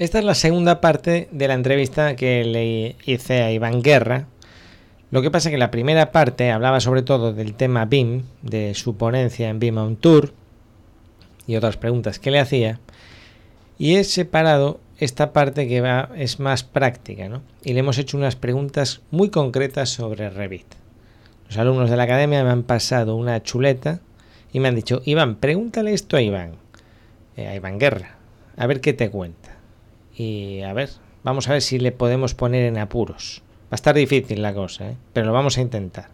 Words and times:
Esta 0.00 0.18
es 0.18 0.24
la 0.24 0.34
segunda 0.34 0.80
parte 0.80 1.28
de 1.30 1.46
la 1.46 1.52
entrevista 1.52 2.16
que 2.16 2.42
le 2.42 2.96
hice 3.04 3.42
a 3.42 3.52
Iván 3.52 3.82
Guerra. 3.82 4.28
Lo 5.10 5.20
que 5.20 5.30
pasa 5.30 5.50
es 5.50 5.52
que 5.52 5.58
la 5.58 5.70
primera 5.70 6.10
parte 6.10 6.50
hablaba 6.50 6.80
sobre 6.80 7.02
todo 7.02 7.34
del 7.34 7.52
tema 7.52 7.84
BIM, 7.84 8.22
de 8.40 8.72
su 8.72 8.96
ponencia 8.96 9.50
en 9.50 9.58
BIM 9.58 9.76
on 9.76 9.96
Tour 9.96 10.32
y 11.46 11.54
otras 11.56 11.76
preguntas 11.76 12.18
que 12.18 12.30
le 12.30 12.40
hacía. 12.40 12.80
Y 13.76 13.96
he 13.96 14.04
separado 14.04 14.80
esta 14.96 15.34
parte 15.34 15.68
que 15.68 15.82
va, 15.82 16.08
es 16.16 16.40
más 16.40 16.64
práctica, 16.64 17.28
¿no? 17.28 17.42
Y 17.62 17.74
le 17.74 17.80
hemos 17.80 17.98
hecho 17.98 18.16
unas 18.16 18.36
preguntas 18.36 19.02
muy 19.10 19.28
concretas 19.28 19.90
sobre 19.90 20.30
Revit. 20.30 20.76
Los 21.46 21.58
alumnos 21.58 21.90
de 21.90 21.98
la 21.98 22.04
academia 22.04 22.42
me 22.42 22.48
han 22.48 22.62
pasado 22.62 23.16
una 23.16 23.42
chuleta 23.42 24.00
y 24.50 24.60
me 24.60 24.68
han 24.68 24.76
dicho, 24.76 25.02
Iván, 25.04 25.34
pregúntale 25.34 25.92
esto 25.92 26.16
a 26.16 26.22
Iván, 26.22 26.52
eh, 27.36 27.48
a 27.48 27.54
Iván 27.54 27.78
Guerra, 27.78 28.16
a 28.56 28.66
ver 28.66 28.80
qué 28.80 28.94
te 28.94 29.10
cuenta 29.10 29.59
y 30.16 30.60
a 30.62 30.72
ver, 30.72 30.90
vamos 31.22 31.48
a 31.48 31.52
ver 31.52 31.62
si 31.62 31.78
le 31.78 31.92
podemos 31.92 32.34
poner 32.34 32.64
en 32.64 32.78
apuros. 32.78 33.42
Va 33.64 33.72
a 33.72 33.74
estar 33.76 33.94
difícil 33.94 34.42
la 34.42 34.54
cosa, 34.54 34.90
¿eh? 34.90 34.96
pero 35.12 35.26
lo 35.26 35.32
vamos 35.32 35.58
a 35.58 35.60
intentar. 35.60 36.08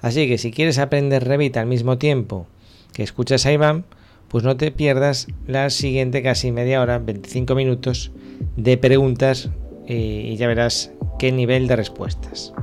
Así 0.00 0.28
que 0.28 0.38
si 0.38 0.50
quieres 0.50 0.78
aprender 0.78 1.24
Revit 1.24 1.56
al 1.56 1.66
mismo 1.66 1.98
tiempo 1.98 2.46
que 2.92 3.02
escuchas 3.02 3.46
a 3.46 3.52
Iván, 3.52 3.84
pues 4.28 4.44
no 4.44 4.56
te 4.56 4.70
pierdas 4.70 5.28
la 5.46 5.70
siguiente 5.70 6.22
casi 6.22 6.52
media 6.52 6.80
hora, 6.80 6.98
25 6.98 7.54
minutos 7.54 8.12
de 8.56 8.76
preguntas 8.78 9.50
eh, 9.86 10.30
y 10.32 10.36
ya 10.36 10.46
verás 10.46 10.92
qué 11.18 11.32
nivel 11.32 11.66
de 11.66 11.76
respuestas. 11.76 12.54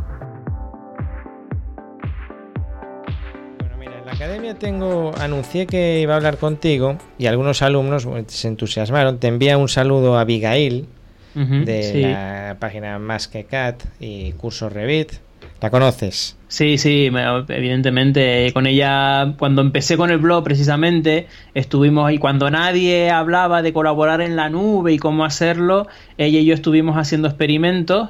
Academia 4.20 4.54
tengo, 4.54 5.14
anuncié 5.18 5.66
que 5.66 6.02
iba 6.02 6.14
a 6.14 6.18
hablar 6.18 6.38
contigo 6.38 6.98
y 7.18 7.28
algunos 7.28 7.62
alumnos 7.62 8.06
se 8.28 8.50
entusiasmaron. 8.50 9.18
Te 9.18 9.28
envía 9.28 9.58
un 9.58 9.70
saludo 9.70 10.18
a 10.18 10.22
Abigail 10.22 10.88
de 11.36 12.02
la 12.12 12.58
página 12.60 13.00
Más 13.00 13.30
que 13.30 13.46
Cat 13.46 13.82
y 14.02 14.34
curso 14.34 14.68
Revit. 14.68 15.14
¿La 15.62 15.70
conoces? 15.70 16.36
Sí, 16.50 16.78
sí, 16.78 17.10
evidentemente. 17.48 18.52
Con 18.52 18.68
ella, 18.68 19.36
cuando 19.40 19.62
empecé 19.62 19.96
con 19.96 20.10
el 20.10 20.18
blog 20.18 20.44
precisamente, 20.44 21.28
estuvimos 21.54 22.06
ahí. 22.06 22.18
Cuando 22.18 22.52
nadie 22.52 23.12
hablaba 23.12 23.62
de 23.62 23.72
colaborar 23.72 24.20
en 24.20 24.36
la 24.36 24.50
nube 24.50 24.92
y 24.92 24.98
cómo 24.98 25.24
hacerlo, 25.24 25.88
ella 26.18 26.40
y 26.40 26.46
yo 26.46 26.54
estuvimos 26.54 26.98
haciendo 26.98 27.30
experimentos 27.30 28.10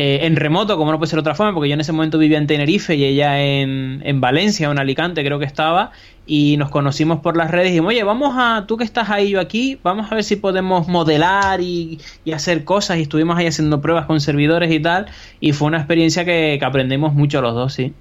eh, 0.00 0.26
en 0.26 0.36
remoto, 0.36 0.76
como 0.76 0.92
no 0.92 0.98
puede 0.98 1.10
ser 1.10 1.16
de 1.16 1.22
otra 1.22 1.34
forma, 1.34 1.52
porque 1.52 1.68
yo 1.68 1.74
en 1.74 1.80
ese 1.80 1.90
momento 1.90 2.18
vivía 2.18 2.38
en 2.38 2.46
Tenerife 2.46 2.94
y 2.94 3.04
ella 3.04 3.42
en, 3.42 4.00
en 4.04 4.20
Valencia 4.20 4.68
o 4.68 4.70
en 4.70 4.78
Alicante 4.78 5.24
creo 5.24 5.40
que 5.40 5.44
estaba, 5.44 5.90
y 6.24 6.56
nos 6.56 6.70
conocimos 6.70 7.18
por 7.18 7.36
las 7.36 7.50
redes 7.50 7.66
y 7.66 7.70
dijimos, 7.70 7.88
oye, 7.88 8.04
vamos 8.04 8.32
a, 8.36 8.64
tú 8.68 8.76
que 8.76 8.84
estás 8.84 9.10
ahí, 9.10 9.30
yo 9.30 9.40
aquí, 9.40 9.76
vamos 9.82 10.12
a 10.12 10.14
ver 10.14 10.22
si 10.22 10.36
podemos 10.36 10.86
modelar 10.86 11.60
y, 11.60 11.98
hacer 12.32 12.62
cosas, 12.62 12.98
y 12.98 13.02
estuvimos 13.02 13.36
ahí 13.36 13.48
haciendo 13.48 13.80
pruebas 13.80 14.06
con 14.06 14.20
servidores 14.20 14.70
y 14.70 14.78
tal, 14.78 15.06
y 15.40 15.50
fue 15.50 15.66
una 15.66 15.78
experiencia 15.78 16.24
que, 16.24 16.60
aprendemos 16.62 17.12
mucho 17.12 17.42
los 17.42 17.54
dos, 17.54 17.72
sí. 17.74 17.92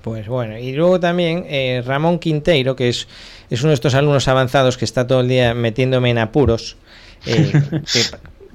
Pues 0.00 0.26
bueno, 0.28 0.56
y 0.56 0.72
luego 0.72 0.98
también 0.98 1.44
eh, 1.46 1.82
Ramón 1.84 2.18
Quinteiro, 2.18 2.74
que 2.74 2.88
es, 2.88 3.06
es 3.50 3.60
uno 3.60 3.68
de 3.68 3.74
estos 3.74 3.94
alumnos 3.94 4.28
avanzados 4.28 4.78
que 4.78 4.86
está 4.86 5.06
todo 5.06 5.20
el 5.20 5.28
día 5.28 5.52
metiéndome 5.52 6.08
en 6.08 6.16
apuros, 6.16 6.78
eh, 7.26 7.52
que 7.70 8.00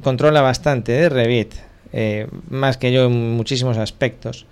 controla 0.01 0.41
bastante 0.41 0.93
de 0.93 1.07
Revit, 1.07 1.53
eh, 1.93 2.27
más 2.49 2.77
que 2.77 2.91
yo 2.91 3.05
en 3.05 3.31
muchísimos 3.35 3.77
aspectos, 3.77 4.45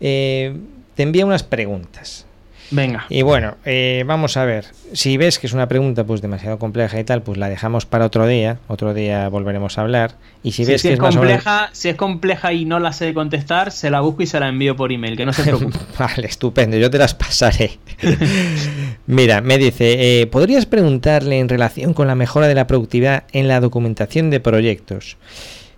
eh, 0.00 0.56
te 0.94 1.02
envía 1.02 1.26
unas 1.26 1.42
preguntas. 1.42 2.26
Venga. 2.70 3.04
Y 3.10 3.22
bueno, 3.22 3.56
eh, 3.66 4.04
vamos 4.06 4.36
a 4.36 4.44
ver. 4.44 4.64
Si 4.94 5.16
ves 5.16 5.38
que 5.38 5.46
es 5.46 5.52
una 5.52 5.68
pregunta 5.68 6.04
pues 6.04 6.22
demasiado 6.22 6.58
compleja 6.58 6.98
y 6.98 7.04
tal, 7.04 7.22
pues 7.22 7.36
la 7.36 7.48
dejamos 7.48 7.84
para 7.84 8.06
otro 8.06 8.26
día. 8.26 8.58
Otro 8.68 8.94
día 8.94 9.28
volveremos 9.28 9.76
a 9.76 9.82
hablar. 9.82 10.14
Y 10.42 10.52
si 10.52 10.64
ves 10.64 10.82
que 10.82 10.94
es, 10.94 10.98
compleja, 10.98 11.68
si 11.72 11.90
es 11.90 11.96
compleja 11.96 12.52
y 12.52 12.64
no 12.64 12.80
la 12.80 12.92
sé 12.92 13.12
contestar, 13.12 13.70
se 13.70 13.90
la 13.90 14.00
busco 14.00 14.22
y 14.22 14.26
se 14.26 14.40
la 14.40 14.48
envío 14.48 14.76
por 14.76 14.92
email, 14.92 15.16
que 15.16 15.26
no 15.26 15.32
se 15.32 15.42
preocupe. 15.44 15.78
vale, 15.98 16.26
estupendo. 16.26 16.76
Yo 16.78 16.90
te 16.90 16.98
las 16.98 17.14
pasaré. 17.14 17.78
Mira, 19.06 19.42
me 19.42 19.58
dice, 19.58 20.26
¿podrías 20.32 20.64
preguntarle 20.64 21.38
en 21.38 21.50
relación 21.50 21.92
con 21.92 22.06
la 22.06 22.14
mejora 22.14 22.48
de 22.48 22.54
la 22.54 22.66
productividad 22.66 23.24
en 23.32 23.46
la 23.46 23.60
documentación 23.60 24.30
de 24.30 24.40
proyectos? 24.40 25.18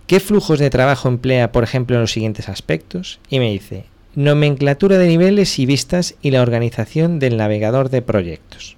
¿Qué 0.07 0.21
flujos 0.21 0.57
de 0.59 0.69
trabajo 0.69 1.09
emplea, 1.09 1.51
por 1.51 1.65
ejemplo, 1.65 1.97
en 1.97 2.01
los 2.01 2.11
siguientes 2.13 2.47
aspectos? 2.47 3.19
Y 3.29 3.39
me 3.39 3.51
dice, 3.51 3.83
nomenclatura 4.15 4.97
de 4.97 5.07
niveles 5.07 5.59
y 5.59 5.65
vistas 5.65 6.15
y 6.21 6.31
la 6.31 6.41
organización 6.41 7.19
del 7.19 7.35
navegador 7.35 7.89
de 7.89 8.01
proyectos. 8.01 8.77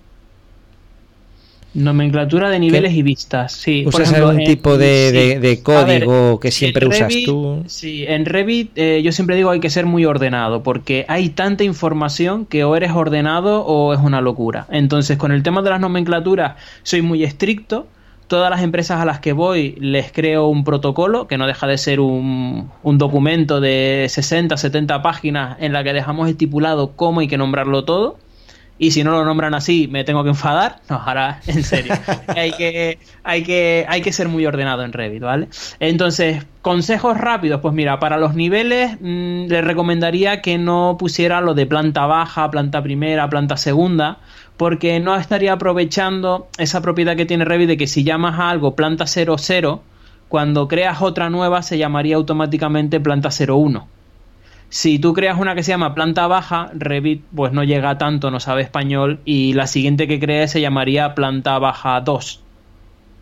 Nomenclatura 1.75 2.50
de 2.50 2.57
niveles 2.57 2.94
y 2.94 3.03
vistas, 3.03 3.53
sí. 3.53 3.84
¿Usas 3.85 4.12
algún 4.12 4.44
tipo 4.44 4.75
de, 4.79 5.59
código 5.62 6.39
que 6.39 6.50
siempre 6.50 6.88
usas 6.88 7.13
tú? 7.23 7.63
Sí, 7.68 8.06
en 8.07 8.25
Revit 8.25 8.72
eh, 8.75 9.03
yo 9.03 9.12
siempre 9.12 9.35
digo 9.35 9.51
hay 9.51 9.59
que 9.59 9.69
ser 9.69 9.85
muy 9.85 10.06
ordenado 10.06 10.63
porque 10.63 11.06
hay 11.07 11.29
tanta 11.29 11.63
información 11.63 12.47
que 12.47 12.63
o 12.63 12.75
eres 12.75 12.91
ordenado 12.91 13.63
o 13.66 13.94
es 13.94 14.00
una 14.00 14.19
locura. 14.19 14.66
Entonces 14.72 15.19
con 15.19 15.31
el 15.31 15.44
tema 15.44 15.62
de 15.62 15.69
las 15.69 15.79
nomenclaturas 15.79 16.56
soy 16.81 17.03
muy 17.03 17.23
estricto 17.23 17.85
todas 18.29 18.50
las 18.50 18.62
empresas 18.62 19.01
a 19.01 19.06
las 19.06 19.19
que 19.19 19.34
voy 19.34 19.75
les 19.79 20.12
creo 20.13 20.47
un 20.47 20.63
protocolo, 20.63 21.28
que 21.28 21.38
no 21.38 21.47
deja 21.47 21.67
de 21.67 21.78
ser 21.78 22.00
un, 22.00 22.69
documento 22.84 23.59
de 23.59 24.06
60, 24.07 24.56
70 24.56 25.01
páginas 25.01 25.57
en 25.59 25.73
la 25.73 25.84
que 25.84 25.91
dejamos 25.91 26.29
estipulado 26.29 26.94
cómo 26.95 27.19
hay 27.19 27.28
que 27.28 27.38
nombrarlo 27.38 27.84
todo. 27.84 28.18
Y 28.81 28.91
si 28.91 29.03
no 29.03 29.12
lo 29.12 29.25
nombran 29.25 29.53
así, 29.56 29.89
me 29.89 30.06
tengo 30.06 30.23
que 30.23 30.29
enfadar. 30.29 30.78
No, 30.89 30.95
ahora, 30.95 31.41
en 31.47 31.63
serio. 31.63 31.94
hay, 32.28 32.51
que, 32.53 33.00
hay, 33.23 33.44
que, 33.44 33.85
hay 33.89 34.01
que 34.01 34.13
ser 34.13 34.29
muy 34.29 34.45
ordenado 34.45 34.84
en 34.84 34.94
Revit, 34.94 35.22
¿vale? 35.22 35.50
Entonces, 35.81 36.45
consejos 36.62 37.18
rápidos. 37.18 37.59
Pues 37.59 37.73
mira, 37.73 38.00
para 38.00 38.18
los 38.18 38.35
niveles, 38.35 38.95
mm, 39.01 39.47
les 39.47 39.66
recomendaría 39.66 40.41
que 40.41 40.57
no 40.57 40.95
pusiera 40.97 41.41
lo 41.41 41.56
de 41.56 41.66
planta 41.66 42.06
baja, 42.06 42.50
planta 42.51 42.81
primera, 42.81 43.28
planta 43.28 43.57
segunda 43.57 44.19
porque 44.59 45.00
no 45.00 45.16
estaría 45.16 45.53
aprovechando 45.53 46.50
esa 46.58 46.81
propiedad 46.81 47.16
que 47.16 47.25
tiene 47.25 47.46
Revit 47.46 47.70
de 47.70 47.78
que 47.78 47.88
si 47.88 48.03
llamas 48.03 48.38
a 48.38 48.50
algo 48.50 48.75
planta 48.75 49.08
00, 49.08 49.81
cuando 50.28 50.68
creas 50.68 51.02
otra 51.02 51.30
nueva 51.30 51.62
se 51.62 51.78
llamaría 51.78 52.18
automáticamente 52.18 53.00
planta 53.00 53.30
01. 53.30 53.88
Si 54.68 55.00
tú 55.00 55.14
creas 55.14 55.40
una 55.40 55.56
que 55.56 55.64
se 55.64 55.72
llama 55.72 55.96
planta 55.96 56.28
baja, 56.28 56.72
Revit 56.74 57.24
pues 57.34 57.53
no 57.53 57.64
llega 57.64 57.98
tanto, 57.98 58.31
no 58.31 58.42
sabe 58.42 58.62
español 58.62 59.22
y 59.24 59.53
la 59.53 59.66
siguiente 59.66 60.09
que 60.09 60.19
crees 60.19 60.52
se 60.52 60.59
llamaría 60.59 61.16
planta 61.16 61.58
baja 61.58 62.02
2. 62.02 62.44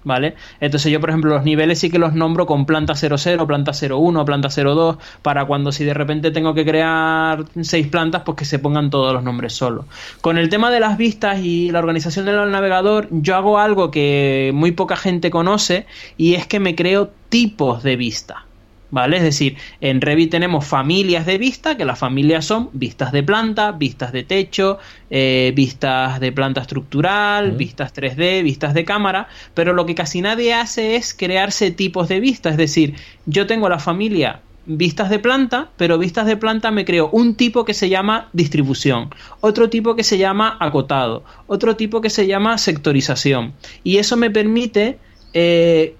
¿Vale? 0.07 0.35
Entonces 0.59 0.91
yo, 0.91 0.99
por 0.99 1.09
ejemplo, 1.09 1.35
los 1.35 1.43
niveles 1.43 1.79
sí 1.79 1.91
que 1.91 1.99
los 1.99 2.13
nombro 2.13 2.47
con 2.47 2.65
planta 2.65 2.95
00, 2.95 3.45
planta 3.45 3.71
01, 3.73 4.25
planta 4.25 4.49
02, 4.49 4.97
para 5.21 5.45
cuando 5.45 5.71
si 5.71 5.83
de 5.83 5.93
repente 5.93 6.31
tengo 6.31 6.53
que 6.53 6.65
crear 6.65 7.45
seis 7.61 7.87
plantas, 7.87 8.23
pues 8.25 8.37
que 8.37 8.45
se 8.45 8.57
pongan 8.57 8.89
todos 8.89 9.13
los 9.13 9.21
nombres 9.21 9.53
solo. 9.53 9.85
Con 10.21 10.37
el 10.37 10.49
tema 10.49 10.71
de 10.71 10.79
las 10.79 10.97
vistas 10.97 11.39
y 11.39 11.69
la 11.71 11.79
organización 11.79 12.25
del 12.25 12.49
navegador, 12.49 13.07
yo 13.11 13.35
hago 13.35 13.59
algo 13.59 13.91
que 13.91 14.51
muy 14.53 14.71
poca 14.71 14.95
gente 14.95 15.29
conoce 15.29 15.85
y 16.17 16.35
es 16.35 16.47
que 16.47 16.59
me 16.59 16.75
creo 16.75 17.11
tipos 17.29 17.83
de 17.83 17.97
vista. 17.97 18.46
¿Vale? 18.89 19.17
Es 19.17 19.23
decir, 19.23 19.57
en 19.81 19.99
Revit 19.99 20.31
tenemos 20.31 20.65
familias 20.65 21.25
de 21.25 21.37
vista, 21.37 21.75
que 21.75 21.83
las 21.83 21.99
familias 21.99 22.45
son 22.45 22.69
vistas 22.71 23.11
de 23.11 23.21
planta, 23.21 23.73
vistas 23.73 24.13
de 24.13 24.23
techo, 24.23 24.79
eh, 25.09 25.51
vistas 25.55 26.21
de 26.21 26.31
planta 26.31 26.61
estructural, 26.61 27.51
vistas 27.51 27.93
3D, 27.93 28.43
vistas 28.43 28.73
de 28.73 28.85
cámara, 28.85 29.27
pero 29.53 29.73
lo 29.73 29.85
que 29.85 29.95
casi 29.95 30.21
nadie 30.21 30.53
hace 30.53 30.95
es 30.95 31.13
crearse 31.13 31.71
tipos 31.71 32.07
de 32.07 32.21
vista. 32.21 32.49
Es 32.49 32.57
decir, 32.57 32.95
yo 33.25 33.45
tengo 33.45 33.67
la 33.67 33.79
familia 33.79 34.39
vistas 34.67 35.09
de 35.09 35.19
planta, 35.19 35.69
pero 35.77 35.97
vistas 35.97 36.25
de 36.25 36.37
planta 36.37 36.71
me 36.71 36.85
creo 36.85 37.09
un 37.11 37.35
tipo 37.35 37.65
que 37.65 37.73
se 37.73 37.89
llama 37.89 38.29
distribución, 38.33 39.09
otro 39.39 39.69
tipo 39.69 39.95
que 39.95 40.03
se 40.03 40.17
llama 40.17 40.57
acotado, 40.59 41.23
otro 41.47 41.75
tipo 41.75 42.01
que 42.01 42.09
se 42.09 42.27
llama 42.27 42.57
sectorización. 42.57 43.53
Y 43.83 43.97
eso 43.97 44.17
me 44.17 44.29
permite 44.29 44.99
eh, 45.33 45.95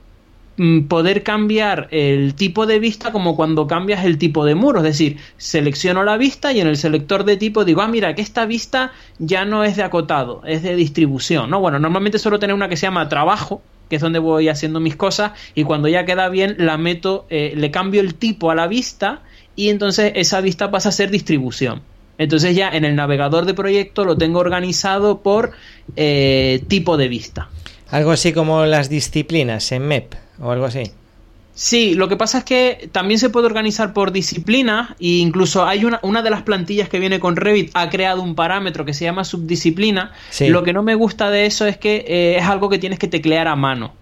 poder 0.87 1.21
cambiar 1.21 1.87
el 1.91 2.33
tipo 2.33 2.65
de 2.65 2.79
vista 2.79 3.11
como 3.11 3.35
cuando 3.35 3.67
cambias 3.67 4.03
el 4.05 4.17
tipo 4.17 4.43
de 4.43 4.55
muro. 4.55 4.79
Es 4.79 4.85
decir, 4.85 5.17
selecciono 5.37 6.03
la 6.03 6.17
vista 6.17 6.51
y 6.51 6.59
en 6.59 6.67
el 6.67 6.77
selector 6.77 7.25
de 7.25 7.37
tipo 7.37 7.63
digo, 7.63 7.81
ah, 7.81 7.87
mira, 7.87 8.15
que 8.15 8.23
esta 8.23 8.45
vista 8.45 8.91
ya 9.19 9.45
no 9.45 9.63
es 9.63 9.75
de 9.75 9.83
acotado, 9.83 10.41
es 10.45 10.63
de 10.63 10.75
distribución. 10.75 11.49
¿no? 11.49 11.59
Bueno, 11.59 11.77
normalmente 11.77 12.17
suelo 12.17 12.39
tener 12.39 12.55
una 12.55 12.69
que 12.69 12.77
se 12.77 12.87
llama 12.87 13.07
trabajo, 13.07 13.61
que 13.87 13.97
es 13.97 14.01
donde 14.01 14.19
voy 14.19 14.49
haciendo 14.49 14.79
mis 14.79 14.95
cosas, 14.95 15.33
y 15.53 15.63
cuando 15.63 15.87
ya 15.87 16.05
queda 16.05 16.27
bien, 16.27 16.55
la 16.57 16.77
meto, 16.77 17.27
eh, 17.29 17.53
le 17.55 17.69
cambio 17.69 18.01
el 18.01 18.15
tipo 18.15 18.49
a 18.49 18.55
la 18.55 18.67
vista 18.67 19.21
y 19.55 19.69
entonces 19.69 20.11
esa 20.15 20.41
vista 20.41 20.71
pasa 20.71 20.89
a 20.89 20.91
ser 20.91 21.11
distribución. 21.11 21.81
Entonces 22.17 22.55
ya 22.55 22.69
en 22.69 22.83
el 22.83 22.95
navegador 22.95 23.45
de 23.45 23.53
proyecto 23.53 24.03
lo 24.03 24.17
tengo 24.17 24.39
organizado 24.39 25.19
por 25.19 25.51
eh, 25.95 26.63
tipo 26.67 26.97
de 26.97 27.07
vista. 27.09 27.49
Algo 27.91 28.09
así 28.09 28.33
como 28.33 28.65
las 28.65 28.89
disciplinas 28.89 29.71
en 29.71 29.87
MEP 29.87 30.26
o 30.39 30.51
algo 30.51 30.65
así. 30.65 30.91
Sí, 31.53 31.95
lo 31.95 32.07
que 32.07 32.15
pasa 32.17 32.37
es 32.39 32.43
que 32.43 32.87
también 32.91 33.19
se 33.19 33.31
puede 33.31 33.47
organizar 33.47 33.91
por 33.91 34.11
disciplina 34.11 34.95
e 34.99 35.07
incluso 35.17 35.65
hay 35.65 35.85
una, 35.85 35.99
una 36.03 36.21
de 36.21 36.29
las 36.29 36.43
plantillas 36.43 36.87
que 36.87 36.99
viene 36.99 37.19
con 37.19 37.35
Revit 37.35 37.71
ha 37.73 37.89
creado 37.89 38.21
un 38.21 38.35
parámetro 38.35 38.85
que 38.85 38.93
se 38.93 39.05
llama 39.05 39.23
subdisciplina. 39.23 40.11
Lo 40.41 40.61
que 40.61 40.71
no 40.71 40.83
me 40.83 40.93
gusta 40.93 41.31
de 41.31 41.47
eso 41.47 41.65
es 41.65 41.77
que 41.77 42.05
eh, 42.07 42.37
es 42.37 42.43
algo 42.43 42.69
que 42.69 42.77
tienes 42.77 42.99
que 42.99 43.07
teclear 43.07 43.47
a 43.47 43.55
mano. 43.55 43.93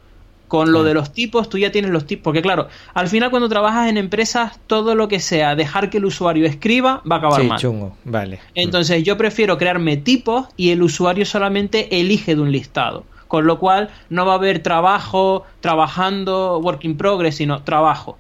Con 0.50 0.72
lo 0.74 0.84
de 0.84 0.94
los 0.94 1.12
tipos, 1.14 1.50
tú 1.50 1.58
ya 1.58 1.72
tienes 1.72 1.92
los 1.92 2.06
tipos. 2.06 2.24
Porque 2.26 2.42
claro, 2.42 2.68
al 2.94 3.08
final 3.08 3.30
cuando 3.32 3.48
trabajas 3.48 3.90
en 3.90 3.96
empresas, 3.98 4.60
todo 4.68 4.94
lo 4.94 5.08
que 5.08 5.22
sea 5.22 5.56
dejar 5.56 5.90
que 5.90 5.98
el 6.00 6.06
usuario 6.06 6.46
escriba 6.46 7.02
va 7.10 7.16
a 7.16 7.20
acabar 7.20 7.42
Sí, 7.42 7.48
mal. 7.48 7.60
chungo, 7.60 7.98
vale. 8.04 8.40
Entonces 8.54 9.02
yo 9.04 9.16
prefiero 9.18 9.58
crearme 9.58 9.96
tipos 9.96 10.48
y 10.58 10.72
el 10.72 10.84
usuario 10.84 11.26
solamente 11.26 12.00
elige 12.00 12.36
de 12.36 12.42
un 12.42 12.52
listado. 12.52 13.06
Con 13.28 13.46
lo 13.46 13.60
cual 13.60 13.90
no 14.10 14.26
va 14.26 14.34
a 14.34 14.36
haber 14.36 14.60
trabajo, 14.60 15.44
trabajando, 15.62 16.60
work 16.60 16.86
in 16.86 16.98
progress, 16.98 17.36
sino 17.36 17.64
trabajo. 17.64 18.18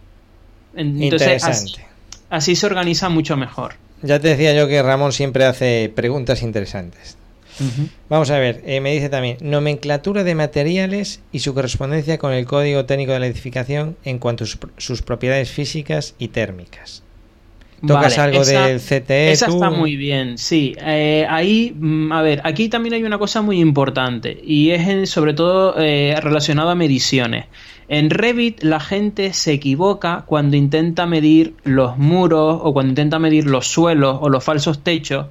Entonces 0.75 1.43
así, 1.43 1.69
Interesante. 1.69 1.87
así 2.29 2.55
se 2.55 2.65
organiza 2.65 3.09
mucho 3.09 3.37
mejor. 3.37 3.75
Ya 4.01 4.19
te 4.19 4.29
decía 4.29 4.53
yo 4.53 4.67
que 4.67 4.81
Ramón 4.81 5.13
siempre 5.13 5.45
hace 5.45 5.91
preguntas 5.95 6.41
interesantes. 6.41 7.17
Vamos 8.09 8.31
a 8.31 8.37
ver, 8.37 8.61
eh, 8.65 8.81
me 8.81 8.91
dice 8.91 9.07
también, 9.07 9.37
nomenclatura 9.39 10.25
de 10.25 10.35
materiales 10.35 11.21
y 11.31 11.39
su 11.39 11.53
correspondencia 11.53 12.17
con 12.17 12.33
el 12.33 12.45
código 12.45 12.85
técnico 12.85 13.13
de 13.13 13.19
la 13.19 13.27
edificación 13.27 13.95
en 14.03 14.19
cuanto 14.19 14.43
a 14.43 14.47
sus, 14.47 14.59
sus 14.77 15.01
propiedades 15.01 15.49
físicas 15.51 16.15
y 16.19 16.27
térmicas. 16.29 17.04
¿Tocas 17.81 18.17
Vale, 18.17 18.29
algo 18.29 18.41
esa- 18.41 18.67
del 18.67 18.79
CTE? 18.79 19.31
Esa 19.31 19.47
tú? 19.47 19.53
está 19.55 19.69
muy 19.69 19.95
bien, 19.95 20.37
sí. 20.37 20.75
Eh, 20.79 21.25
ahí, 21.29 21.75
mm, 21.77 22.11
a 22.11 22.21
ver, 22.21 22.41
aquí 22.43 22.69
también 22.69 22.93
hay 22.95 23.03
una 23.03 23.17
cosa 23.17 23.41
muy 23.41 23.59
importante 23.59 24.39
y 24.43 24.71
es 24.71 24.87
en- 24.87 25.07
sobre 25.07 25.33
todo 25.33 25.75
eh, 25.77 26.15
relacionado 26.21 26.69
a 26.69 26.75
mediciones. 26.75 27.45
En 27.87 28.09
Revit 28.09 28.63
la 28.63 28.79
gente 28.79 29.33
se 29.33 29.53
equivoca 29.53 30.23
cuando 30.25 30.55
intenta 30.57 31.05
medir 31.05 31.53
los 31.63 31.97
muros 31.97 32.59
o 32.63 32.73
cuando 32.73 32.89
intenta 32.91 33.19
medir 33.19 33.45
los 33.45 33.67
suelos 33.67 34.17
o 34.21 34.29
los 34.29 34.43
falsos 34.43 34.83
techos 34.83 35.27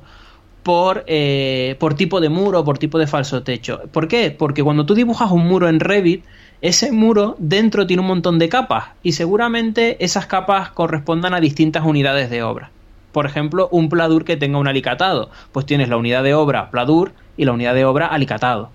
por, 0.62 1.04
eh, 1.08 1.76
por 1.78 1.94
tipo 1.94 2.20
de 2.20 2.28
muro 2.28 2.60
o 2.60 2.64
por 2.64 2.78
tipo 2.78 2.98
de 2.98 3.06
falso 3.06 3.42
techo. 3.42 3.82
¿Por 3.92 4.06
qué? 4.08 4.30
Porque 4.30 4.62
cuando 4.62 4.86
tú 4.86 4.94
dibujas 4.94 5.30
un 5.30 5.46
muro 5.46 5.68
en 5.68 5.80
Revit, 5.80 6.24
ese 6.64 6.92
muro 6.92 7.36
dentro 7.38 7.86
tiene 7.86 8.00
un 8.00 8.06
montón 8.06 8.38
de 8.38 8.48
capas 8.48 8.86
y 9.02 9.12
seguramente 9.12 10.02
esas 10.02 10.24
capas 10.24 10.70
correspondan 10.70 11.34
a 11.34 11.40
distintas 11.40 11.84
unidades 11.84 12.30
de 12.30 12.42
obra. 12.42 12.70
Por 13.12 13.26
ejemplo, 13.26 13.68
un 13.70 13.90
pladur 13.90 14.24
que 14.24 14.38
tenga 14.38 14.56
un 14.56 14.66
alicatado, 14.66 15.28
pues 15.52 15.66
tienes 15.66 15.90
la 15.90 15.98
unidad 15.98 16.24
de 16.24 16.32
obra 16.32 16.70
pladur 16.70 17.12
y 17.36 17.44
la 17.44 17.52
unidad 17.52 17.74
de 17.74 17.84
obra 17.84 18.06
alicatado. 18.06 18.70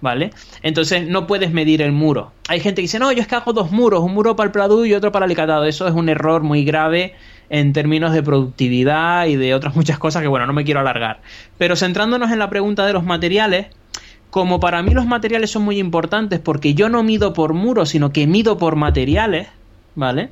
¿Vale? 0.00 0.30
Entonces 0.62 1.06
no 1.06 1.26
puedes 1.26 1.52
medir 1.52 1.82
el 1.82 1.92
muro. 1.92 2.32
Hay 2.48 2.60
gente 2.60 2.76
que 2.76 2.84
dice, 2.84 2.98
no, 2.98 3.12
yo 3.12 3.20
es 3.20 3.28
que 3.28 3.34
hago 3.34 3.52
dos 3.52 3.70
muros, 3.70 4.02
un 4.02 4.14
muro 4.14 4.36
para 4.36 4.46
el 4.46 4.52
pladur 4.52 4.86
y 4.86 4.94
otro 4.94 5.12
para 5.12 5.26
el 5.26 5.28
alicatado. 5.28 5.66
Eso 5.66 5.86
es 5.86 5.92
un 5.92 6.08
error 6.08 6.42
muy 6.42 6.64
grave 6.64 7.14
en 7.50 7.74
términos 7.74 8.14
de 8.14 8.22
productividad 8.22 9.26
y 9.26 9.36
de 9.36 9.54
otras 9.54 9.76
muchas 9.76 9.98
cosas 9.98 10.22
que, 10.22 10.28
bueno, 10.28 10.46
no 10.46 10.54
me 10.54 10.64
quiero 10.64 10.80
alargar. 10.80 11.20
Pero 11.58 11.76
centrándonos 11.76 12.30
en 12.30 12.38
la 12.38 12.48
pregunta 12.48 12.86
de 12.86 12.94
los 12.94 13.04
materiales, 13.04 13.66
como 14.34 14.58
para 14.58 14.82
mí 14.82 14.92
los 14.94 15.06
materiales 15.06 15.52
son 15.52 15.62
muy 15.62 15.78
importantes 15.78 16.40
porque 16.40 16.74
yo 16.74 16.88
no 16.88 17.04
mido 17.04 17.32
por 17.32 17.52
muros, 17.54 17.90
sino 17.90 18.12
que 18.12 18.26
mido 18.26 18.58
por 18.58 18.74
materiales, 18.74 19.46
¿vale? 19.94 20.30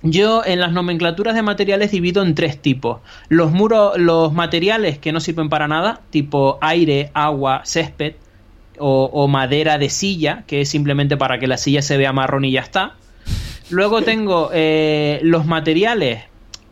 Yo 0.00 0.42
en 0.46 0.60
las 0.60 0.72
nomenclaturas 0.72 1.34
de 1.34 1.42
materiales 1.42 1.90
divido 1.90 2.22
en 2.22 2.34
tres 2.34 2.62
tipos. 2.62 3.02
Los 3.28 3.52
muros, 3.52 3.98
los 3.98 4.32
materiales 4.32 4.96
que 4.96 5.12
no 5.12 5.20
sirven 5.20 5.50
para 5.50 5.68
nada, 5.68 6.00
tipo 6.08 6.56
aire, 6.62 7.10
agua, 7.12 7.60
césped 7.66 8.14
o, 8.78 9.10
o 9.12 9.28
madera 9.28 9.76
de 9.76 9.90
silla, 9.90 10.44
que 10.46 10.62
es 10.62 10.70
simplemente 10.70 11.18
para 11.18 11.38
que 11.38 11.46
la 11.46 11.58
silla 11.58 11.82
se 11.82 11.98
vea 11.98 12.14
marrón 12.14 12.46
y 12.46 12.52
ya 12.52 12.62
está. 12.62 12.94
Luego 13.68 14.00
tengo 14.00 14.48
eh, 14.54 15.20
los 15.22 15.44
materiales 15.44 16.22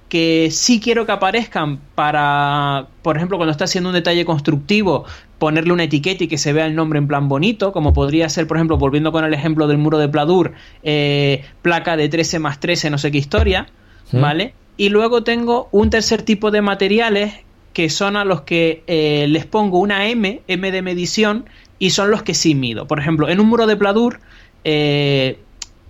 que 0.09 0.49
sí 0.51 0.81
quiero 0.81 1.07
que 1.07 1.13
aparezcan 1.13 1.79
para, 1.95 2.89
por 3.03 3.17
ejemplo, 3.17 3.37
cuando 3.37 3.53
está 3.53 3.65
haciendo 3.65 3.91
un 3.91 3.95
detalle 3.95 4.25
constructivo, 4.25 5.05
ponerle 5.41 5.73
una 5.73 5.85
etiqueta 5.85 6.23
y 6.23 6.29
que 6.29 6.39
se 6.39 6.53
vea 6.53 6.67
el 6.67 6.77
nombre 6.77 6.99
en 6.99 7.09
plan 7.09 7.29
bonito, 7.29 7.73
como 7.73 7.93
podría 7.93 8.29
ser, 8.29 8.47
por 8.47 8.59
ejemplo, 8.59 8.77
volviendo 8.77 9.11
con 9.11 9.25
el 9.25 9.35
ejemplo 9.35 9.67
del 9.67 9.79
muro 9.79 9.99
de 9.99 10.09
Pladur, 10.09 10.53
eh, 10.85 11.43
placa 11.63 11.97
de 11.97 12.09
13 12.09 12.39
más 12.39 12.61
13, 12.61 12.91
no 12.91 12.99
sé 12.99 13.11
qué 13.11 13.19
historia. 13.19 13.67
¿vale? 14.13 14.55
Y 14.77 14.89
luego 14.89 15.23
tengo 15.23 15.69
un 15.73 15.91
tercer 15.91 16.23
tipo 16.23 16.51
de 16.51 16.63
materiales 16.63 17.35
que 17.73 17.89
son 17.89 18.17
a 18.17 18.25
los 18.25 18.43
que 18.43 18.83
eh, 18.87 19.27
les 19.29 19.47
pongo 19.47 19.79
una 19.79 20.09
M, 20.09 20.43
M 20.47 20.71
de 20.71 20.83
medición, 20.83 21.47
y 21.79 21.91
son 21.91 22.11
los 22.11 22.23
que 22.23 22.35
sí 22.35 22.55
mido. 22.55 22.87
Por 22.87 22.99
ejemplo, 22.99 23.29
en 23.29 23.41
un 23.41 23.49
muro 23.49 23.67
de 23.67 23.77
Pladur, 23.77 24.21
eh, 24.65 25.39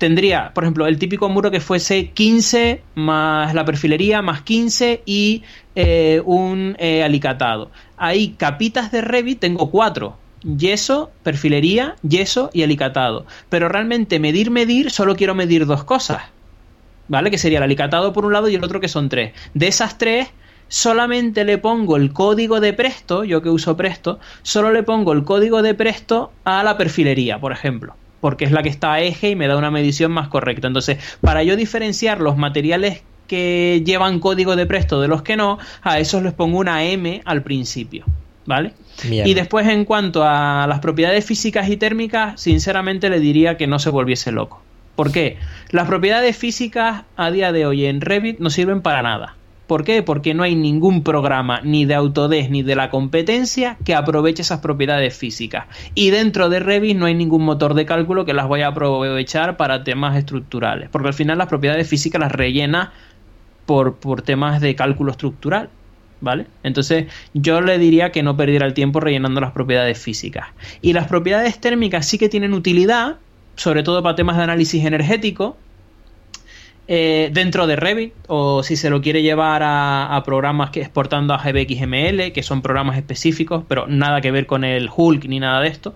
tendría, 0.00 0.52
por 0.54 0.64
ejemplo, 0.64 0.86
el 0.86 0.98
típico 0.98 1.28
muro 1.28 1.50
que 1.50 1.60
fuese 1.60 2.08
15 2.08 2.82
más 2.94 3.54
la 3.54 3.66
perfilería 3.66 4.22
más 4.22 4.40
15 4.40 5.02
y 5.04 5.42
eh, 5.76 6.22
un 6.24 6.74
eh, 6.78 7.04
alicatado. 7.04 7.70
Ahí 7.98 8.34
capitas 8.38 8.90
de 8.90 9.02
Revit 9.02 9.40
tengo 9.40 9.70
cuatro. 9.70 10.16
Yeso, 10.42 11.10
perfilería, 11.22 11.96
yeso 12.02 12.48
y 12.54 12.62
alicatado. 12.62 13.26
Pero 13.50 13.68
realmente 13.68 14.18
medir, 14.18 14.50
medir, 14.50 14.90
solo 14.90 15.14
quiero 15.14 15.34
medir 15.34 15.66
dos 15.66 15.84
cosas. 15.84 16.22
¿Vale? 17.08 17.30
Que 17.30 17.36
sería 17.36 17.58
el 17.58 17.64
alicatado 17.64 18.14
por 18.14 18.24
un 18.24 18.32
lado 18.32 18.48
y 18.48 18.54
el 18.54 18.64
otro 18.64 18.80
que 18.80 18.88
son 18.88 19.10
tres. 19.10 19.34
De 19.52 19.68
esas 19.68 19.98
tres, 19.98 20.28
solamente 20.68 21.44
le 21.44 21.58
pongo 21.58 21.96
el 21.96 22.14
código 22.14 22.60
de 22.60 22.72
Presto, 22.72 23.24
yo 23.24 23.42
que 23.42 23.50
uso 23.50 23.76
Presto, 23.76 24.18
solo 24.42 24.72
le 24.72 24.82
pongo 24.82 25.12
el 25.12 25.24
código 25.24 25.60
de 25.60 25.74
Presto 25.74 26.32
a 26.44 26.62
la 26.62 26.78
perfilería, 26.78 27.38
por 27.38 27.52
ejemplo 27.52 27.96
porque 28.20 28.44
es 28.44 28.52
la 28.52 28.62
que 28.62 28.68
está 28.68 28.94
a 28.94 29.00
eje 29.00 29.30
y 29.30 29.36
me 29.36 29.48
da 29.48 29.56
una 29.56 29.70
medición 29.70 30.12
más 30.12 30.28
correcta. 30.28 30.66
Entonces, 30.66 30.98
para 31.20 31.42
yo 31.42 31.56
diferenciar 31.56 32.20
los 32.20 32.36
materiales 32.36 33.02
que 33.26 33.82
llevan 33.84 34.18
código 34.18 34.56
de 34.56 34.66
presto 34.66 35.00
de 35.00 35.08
los 35.08 35.22
que 35.22 35.36
no, 35.36 35.58
a 35.82 36.00
esos 36.00 36.22
les 36.22 36.32
pongo 36.32 36.58
una 36.58 36.84
M 36.84 37.22
al 37.24 37.42
principio. 37.42 38.04
¿Vale? 38.46 38.72
Bien. 39.08 39.26
Y 39.26 39.34
después, 39.34 39.68
en 39.68 39.84
cuanto 39.84 40.24
a 40.24 40.66
las 40.68 40.80
propiedades 40.80 41.24
físicas 41.24 41.68
y 41.68 41.76
térmicas, 41.76 42.40
sinceramente 42.40 43.08
le 43.08 43.20
diría 43.20 43.56
que 43.56 43.68
no 43.68 43.78
se 43.78 43.90
volviese 43.90 44.32
loco. 44.32 44.62
¿Por 44.96 45.12
qué? 45.12 45.38
Las 45.70 45.86
propiedades 45.86 46.36
físicas 46.36 47.04
a 47.16 47.30
día 47.30 47.52
de 47.52 47.66
hoy 47.66 47.86
en 47.86 48.00
Revit 48.00 48.40
no 48.40 48.50
sirven 48.50 48.82
para 48.82 49.02
nada. 49.02 49.36
¿Por 49.70 49.84
qué? 49.84 50.02
Porque 50.02 50.34
no 50.34 50.42
hay 50.42 50.56
ningún 50.56 51.04
programa 51.04 51.60
ni 51.62 51.84
de 51.84 51.94
Autodesk 51.94 52.50
ni 52.50 52.64
de 52.64 52.74
la 52.74 52.90
competencia 52.90 53.76
que 53.84 53.94
aproveche 53.94 54.42
esas 54.42 54.58
propiedades 54.58 55.16
físicas. 55.16 55.66
Y 55.94 56.10
dentro 56.10 56.48
de 56.48 56.58
Revit 56.58 56.96
no 56.96 57.06
hay 57.06 57.14
ningún 57.14 57.44
motor 57.44 57.74
de 57.74 57.86
cálculo 57.86 58.24
que 58.24 58.34
las 58.34 58.48
vaya 58.48 58.66
a 58.66 58.70
aprovechar 58.70 59.56
para 59.56 59.84
temas 59.84 60.16
estructurales. 60.16 60.88
Porque 60.90 61.06
al 61.06 61.14
final 61.14 61.38
las 61.38 61.46
propiedades 61.46 61.88
físicas 61.88 62.20
las 62.20 62.32
rellena 62.32 62.92
por, 63.64 63.94
por 63.94 64.22
temas 64.22 64.60
de 64.60 64.74
cálculo 64.74 65.12
estructural. 65.12 65.68
¿Vale? 66.20 66.46
Entonces 66.64 67.06
yo 67.32 67.60
le 67.60 67.78
diría 67.78 68.10
que 68.10 68.24
no 68.24 68.36
perdiera 68.36 68.66
el 68.66 68.74
tiempo 68.74 68.98
rellenando 68.98 69.40
las 69.40 69.52
propiedades 69.52 70.00
físicas. 70.00 70.48
Y 70.82 70.94
las 70.94 71.06
propiedades 71.06 71.60
térmicas 71.60 72.08
sí 72.08 72.18
que 72.18 72.28
tienen 72.28 72.54
utilidad, 72.54 73.18
sobre 73.54 73.84
todo 73.84 74.02
para 74.02 74.16
temas 74.16 74.36
de 74.36 74.42
análisis 74.42 74.84
energético, 74.84 75.56
eh, 76.92 77.30
dentro 77.32 77.68
de 77.68 77.76
Revit 77.76 78.12
o 78.26 78.64
si 78.64 78.74
se 78.74 78.90
lo 78.90 79.00
quiere 79.00 79.22
llevar 79.22 79.62
a, 79.62 80.20
programas 80.24 80.70
que 80.70 80.80
exportando 80.80 81.32
a 81.32 81.38
GBXML, 81.38 82.32
que 82.32 82.42
son 82.42 82.62
programas 82.62 82.96
específicos, 82.96 83.62
pero 83.68 83.86
nada 83.86 84.20
que 84.20 84.32
ver 84.32 84.46
con 84.46 84.64
el 84.64 84.90
Hulk 84.92 85.26
ni 85.26 85.38
nada 85.38 85.60
de 85.60 85.68
esto. 85.68 85.94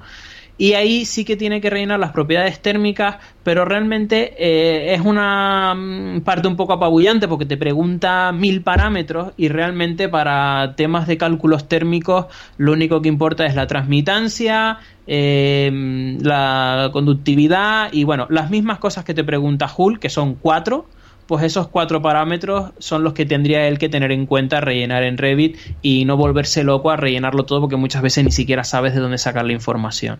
Y 0.56 0.74
ahí 0.74 1.04
sí 1.04 1.24
que 1.24 1.36
tiene 1.36 1.60
que 1.60 1.68
rellenar 1.68 1.98
las 1.98 2.12
propiedades 2.12 2.60
térmicas, 2.62 3.16
pero 3.42 3.64
realmente 3.64 4.34
eh, 4.38 4.94
es 4.94 5.00
una 5.00 5.74
mm, 5.74 6.20
parte 6.20 6.46
un 6.46 6.56
poco 6.56 6.74
apabullante 6.74 7.26
porque 7.26 7.44
te 7.44 7.56
pregunta 7.56 8.30
mil 8.30 8.62
parámetros 8.62 9.32
y 9.36 9.48
realmente 9.48 10.08
para 10.08 10.74
temas 10.76 11.08
de 11.08 11.18
cálculos 11.18 11.66
térmicos 11.66 12.26
lo 12.56 12.72
único 12.72 13.02
que 13.02 13.08
importa 13.08 13.46
es 13.46 13.56
la 13.56 13.66
transmitancia, 13.66 14.78
eh, 15.08 16.16
la 16.20 16.90
conductividad 16.92 17.88
y 17.92 18.04
bueno, 18.04 18.26
las 18.30 18.50
mismas 18.50 18.78
cosas 18.78 19.04
que 19.04 19.14
te 19.14 19.24
pregunta 19.24 19.68
Hull, 19.76 19.98
que 19.98 20.08
son 20.08 20.36
cuatro, 20.36 20.86
pues 21.26 21.44
esos 21.44 21.68
cuatro 21.68 22.02
parámetros 22.02 22.72
son 22.78 23.02
los 23.02 23.12
que 23.14 23.24
tendría 23.24 23.66
él 23.66 23.78
que 23.78 23.88
tener 23.88 24.12
en 24.12 24.26
cuenta 24.26 24.60
rellenar 24.60 25.02
en 25.02 25.16
Revit 25.16 25.56
y 25.82 26.04
no 26.04 26.16
volverse 26.16 26.64
loco 26.64 26.90
a 26.90 26.96
rellenarlo 26.96 27.44
todo 27.44 27.62
porque 27.62 27.76
muchas 27.76 28.02
veces 28.02 28.24
ni 28.24 28.30
siquiera 28.30 28.64
sabes 28.64 28.94
de 28.94 29.00
dónde 29.00 29.18
sacar 29.18 29.44
la 29.44 29.52
información. 29.52 30.18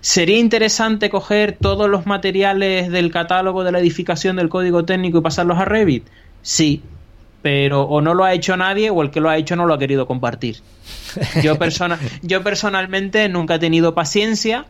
¿Sería 0.00 0.38
interesante 0.38 1.10
coger 1.10 1.56
todos 1.60 1.88
los 1.88 2.06
materiales 2.06 2.90
del 2.90 3.10
catálogo 3.10 3.64
de 3.64 3.72
la 3.72 3.80
edificación 3.80 4.36
del 4.36 4.48
código 4.48 4.84
técnico 4.84 5.18
y 5.18 5.22
pasarlos 5.22 5.58
a 5.58 5.64
Revit? 5.64 6.06
Sí, 6.42 6.82
pero 7.42 7.82
o 7.82 8.00
no 8.00 8.14
lo 8.14 8.24
ha 8.24 8.32
hecho 8.32 8.56
nadie 8.56 8.90
o 8.90 9.02
el 9.02 9.10
que 9.10 9.20
lo 9.20 9.28
ha 9.28 9.36
hecho 9.36 9.56
no 9.56 9.66
lo 9.66 9.74
ha 9.74 9.78
querido 9.78 10.06
compartir. 10.06 10.58
Yo, 11.42 11.58
persona, 11.58 11.98
yo 12.22 12.42
personalmente 12.42 13.28
nunca 13.28 13.56
he 13.56 13.58
tenido 13.58 13.94
paciencia 13.94 14.66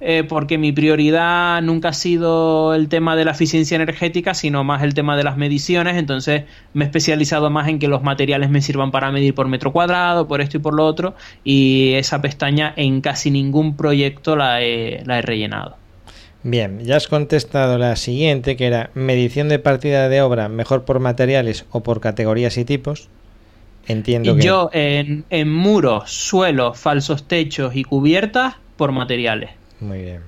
eh, 0.00 0.24
porque 0.28 0.58
mi 0.58 0.70
prioridad 0.70 1.60
nunca 1.62 1.88
ha 1.88 1.92
sido 1.92 2.74
el 2.74 2.88
tema 2.88 3.16
de 3.16 3.24
la 3.24 3.32
eficiencia 3.32 3.74
energética, 3.74 4.32
sino 4.32 4.62
más 4.62 4.82
el 4.82 4.94
tema 4.94 5.16
de 5.16 5.24
las 5.24 5.36
mediciones. 5.36 5.96
Entonces 5.96 6.44
me 6.72 6.84
he 6.84 6.86
especializado 6.86 7.50
más 7.50 7.68
en 7.68 7.78
que 7.78 7.88
los 7.88 8.02
materiales 8.02 8.48
me 8.48 8.62
sirvan 8.62 8.90
para 8.92 9.10
medir 9.10 9.34
por 9.34 9.48
metro 9.48 9.72
cuadrado, 9.72 10.28
por 10.28 10.40
esto 10.40 10.58
y 10.58 10.60
por 10.60 10.74
lo 10.74 10.86
otro. 10.86 11.14
Y 11.42 11.94
esa 11.94 12.20
pestaña 12.20 12.72
en 12.76 13.00
casi 13.00 13.30
ningún 13.30 13.76
proyecto 13.76 14.36
la 14.36 14.62
he, 14.62 15.02
la 15.04 15.18
he 15.18 15.22
rellenado. 15.22 15.76
Bien, 16.44 16.78
ya 16.84 16.96
has 16.96 17.08
contestado 17.08 17.78
la 17.78 17.96
siguiente, 17.96 18.56
que 18.56 18.66
era 18.66 18.90
medición 18.94 19.48
de 19.48 19.58
partida 19.58 20.08
de 20.08 20.22
obra 20.22 20.48
mejor 20.48 20.84
por 20.84 21.00
materiales 21.00 21.66
o 21.72 21.82
por 21.82 22.00
categorías 22.00 22.56
y 22.56 22.64
tipos. 22.64 23.08
Entiendo 23.88 24.36
que... 24.36 24.42
Yo 24.42 24.70
en, 24.72 25.24
en 25.30 25.52
muros, 25.52 26.12
suelos, 26.12 26.78
falsos 26.78 27.26
techos 27.26 27.74
y 27.74 27.82
cubiertas 27.82 28.54
por 28.76 28.92
materiales. 28.92 29.57
Muy 29.80 30.02
bien. 30.02 30.22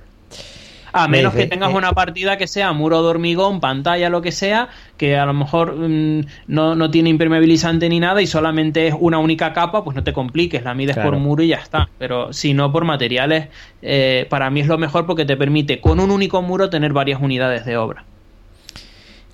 A 0.93 1.09
menos 1.09 1.35
que 1.35 1.47
tengas 1.47 1.71
eh, 1.73 1.77
una 1.77 1.93
partida 1.93 2.37
que 2.37 2.47
sea 2.47 2.73
muro 2.73 3.03
de 3.03 3.09
hormigón, 3.09 3.61
pantalla, 3.61 4.09
lo 4.09 4.23
que 4.23 4.33
sea, 4.33 4.69
que 4.97 5.17
a 5.17 5.25
lo 5.25 5.33
mejor 5.33 5.77
mm, 5.77 6.27
no, 6.49 6.91
tiene 6.91 7.11
impermeabilizante 7.11 7.89
ni 7.89 8.01
nada 8.01 8.21
y 8.23 8.27
solamente 8.27 8.89
es 8.89 8.95
una 8.99 9.19
única 9.19 9.53
capa, 9.53 9.85
pues 9.85 9.95
no 9.95 10.03
te 10.03 10.13
compliques, 10.13 10.65
la 10.65 10.75
mides 10.75 10.97
por 10.97 11.17
muro 11.17 11.43
y 11.43 11.49
ya 11.49 11.59
está. 11.59 11.89
Pero 11.99 12.33
si 12.33 12.55
no 12.55 12.73
por 12.73 12.85
materiales, 12.85 13.49
eh, 13.83 14.27
para 14.29 14.51
mí 14.51 14.61
es 14.61 14.67
lo 14.67 14.79
mejor 14.79 15.07
porque 15.07 15.25
te 15.25 15.37
permite 15.37 15.81
con 15.81 16.01
un 16.01 16.11
único 16.11 16.43
muro 16.43 16.71
tener 16.71 16.93
varias 16.93 17.21
unidades 17.21 17.65
de 17.65 17.77
obra. 17.77 18.05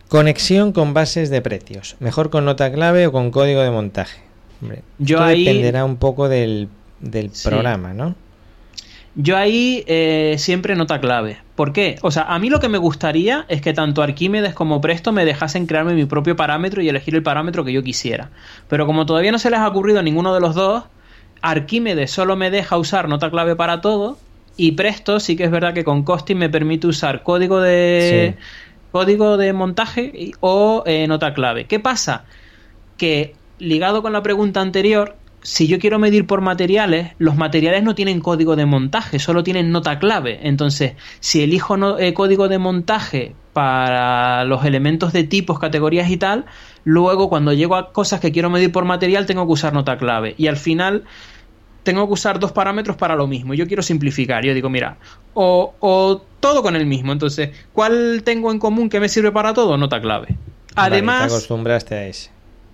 Conexión 0.08 0.72
con 0.72 0.94
bases 0.94 1.30
de 1.30 1.40
precios. 1.42 1.96
¿Mejor 2.00 2.30
con 2.30 2.44
nota 2.44 2.70
clave 2.70 3.06
o 3.06 3.12
con 3.12 3.30
código 3.30 3.62
de 3.62 3.70
montaje? 3.70 4.20
Yo 4.98 5.22
ahí... 5.22 5.44
dependerá 5.44 5.84
un 5.84 5.96
poco 5.96 6.28
del, 6.28 6.68
programa, 7.42 7.92
¿no? 7.92 8.14
Yo 9.18 9.38
ahí 9.38 9.82
eh, 9.86 10.36
siempre 10.38 10.76
nota 10.76 11.00
clave. 11.00 11.38
¿Por 11.54 11.72
qué? 11.72 11.98
O 12.02 12.10
sea, 12.10 12.24
a 12.24 12.38
mí 12.38 12.50
lo 12.50 12.60
que 12.60 12.68
me 12.68 12.76
gustaría 12.76 13.46
es 13.48 13.62
que 13.62 13.72
tanto 13.72 14.02
Arquímedes 14.02 14.52
como 14.52 14.82
Presto 14.82 15.10
me 15.10 15.24
dejasen 15.24 15.66
crearme 15.66 15.94
mi 15.94 16.04
propio 16.04 16.36
parámetro 16.36 16.82
y 16.82 16.88
elegir 16.90 17.14
el 17.14 17.22
parámetro 17.22 17.64
que 17.64 17.72
yo 17.72 17.82
quisiera. 17.82 18.28
Pero 18.68 18.84
como 18.84 19.06
todavía 19.06 19.32
no 19.32 19.38
se 19.38 19.48
les 19.48 19.58
ha 19.58 19.68
ocurrido 19.68 20.00
a 20.00 20.02
ninguno 20.02 20.34
de 20.34 20.40
los 20.40 20.54
dos, 20.54 20.84
Arquímedes 21.40 22.10
solo 22.10 22.36
me 22.36 22.50
deja 22.50 22.76
usar 22.76 23.08
nota 23.08 23.30
clave 23.30 23.56
para 23.56 23.80
todo 23.80 24.18
y 24.58 24.72
Presto 24.72 25.18
sí 25.18 25.34
que 25.34 25.44
es 25.44 25.50
verdad 25.50 25.72
que 25.72 25.84
con 25.84 26.02
Costing 26.02 26.36
me 26.36 26.50
permite 26.50 26.86
usar 26.86 27.22
código 27.22 27.60
de 27.60 28.36
código 28.92 29.38
de 29.38 29.52
montaje 29.54 30.32
o 30.40 30.82
eh, 30.84 31.06
nota 31.06 31.32
clave. 31.32 31.64
¿Qué 31.64 31.80
pasa? 31.80 32.24
Que 32.98 33.34
ligado 33.58 34.02
con 34.02 34.12
la 34.12 34.22
pregunta 34.22 34.60
anterior, 34.60 35.16
si 35.46 35.68
yo 35.68 35.78
quiero 35.78 36.00
medir 36.00 36.26
por 36.26 36.40
materiales, 36.40 37.12
los 37.18 37.36
materiales 37.36 37.84
no 37.84 37.94
tienen 37.94 38.18
código 38.18 38.56
de 38.56 38.66
montaje, 38.66 39.20
solo 39.20 39.44
tienen 39.44 39.70
nota 39.70 40.00
clave. 40.00 40.40
Entonces, 40.42 40.94
si 41.20 41.40
elijo 41.40 41.76
no, 41.76 42.00
eh, 42.00 42.14
código 42.14 42.48
de 42.48 42.58
montaje 42.58 43.36
para 43.52 44.44
los 44.44 44.64
elementos 44.64 45.12
de 45.12 45.22
tipos, 45.22 45.60
categorías 45.60 46.10
y 46.10 46.16
tal, 46.16 46.46
luego 46.82 47.28
cuando 47.28 47.52
llego 47.52 47.76
a 47.76 47.92
cosas 47.92 48.18
que 48.18 48.32
quiero 48.32 48.50
medir 48.50 48.72
por 48.72 48.86
material, 48.86 49.24
tengo 49.24 49.46
que 49.46 49.52
usar 49.52 49.72
nota 49.72 49.96
clave. 49.98 50.34
Y 50.36 50.48
al 50.48 50.56
final 50.56 51.04
tengo 51.84 52.08
que 52.08 52.14
usar 52.14 52.40
dos 52.40 52.50
parámetros 52.50 52.96
para 52.96 53.14
lo 53.14 53.28
mismo. 53.28 53.54
Yo 53.54 53.68
quiero 53.68 53.84
simplificar. 53.84 54.44
Yo 54.44 54.52
digo, 54.52 54.68
mira, 54.68 54.96
o, 55.32 56.24
todo 56.40 56.60
con 56.64 56.74
el 56.74 56.86
mismo. 56.86 57.12
Entonces, 57.12 57.50
¿cuál 57.72 58.22
tengo 58.24 58.50
en 58.50 58.58
común 58.58 58.88
que 58.88 58.98
me 58.98 59.08
sirve 59.08 59.30
para 59.30 59.54
todo? 59.54 59.78
Nota 59.78 60.00
clave. 60.00 60.36
Además. 60.74 61.28
te 61.28 61.34
acostumbraste 61.34 61.94
a 61.94 62.06
ese. 62.08 62.30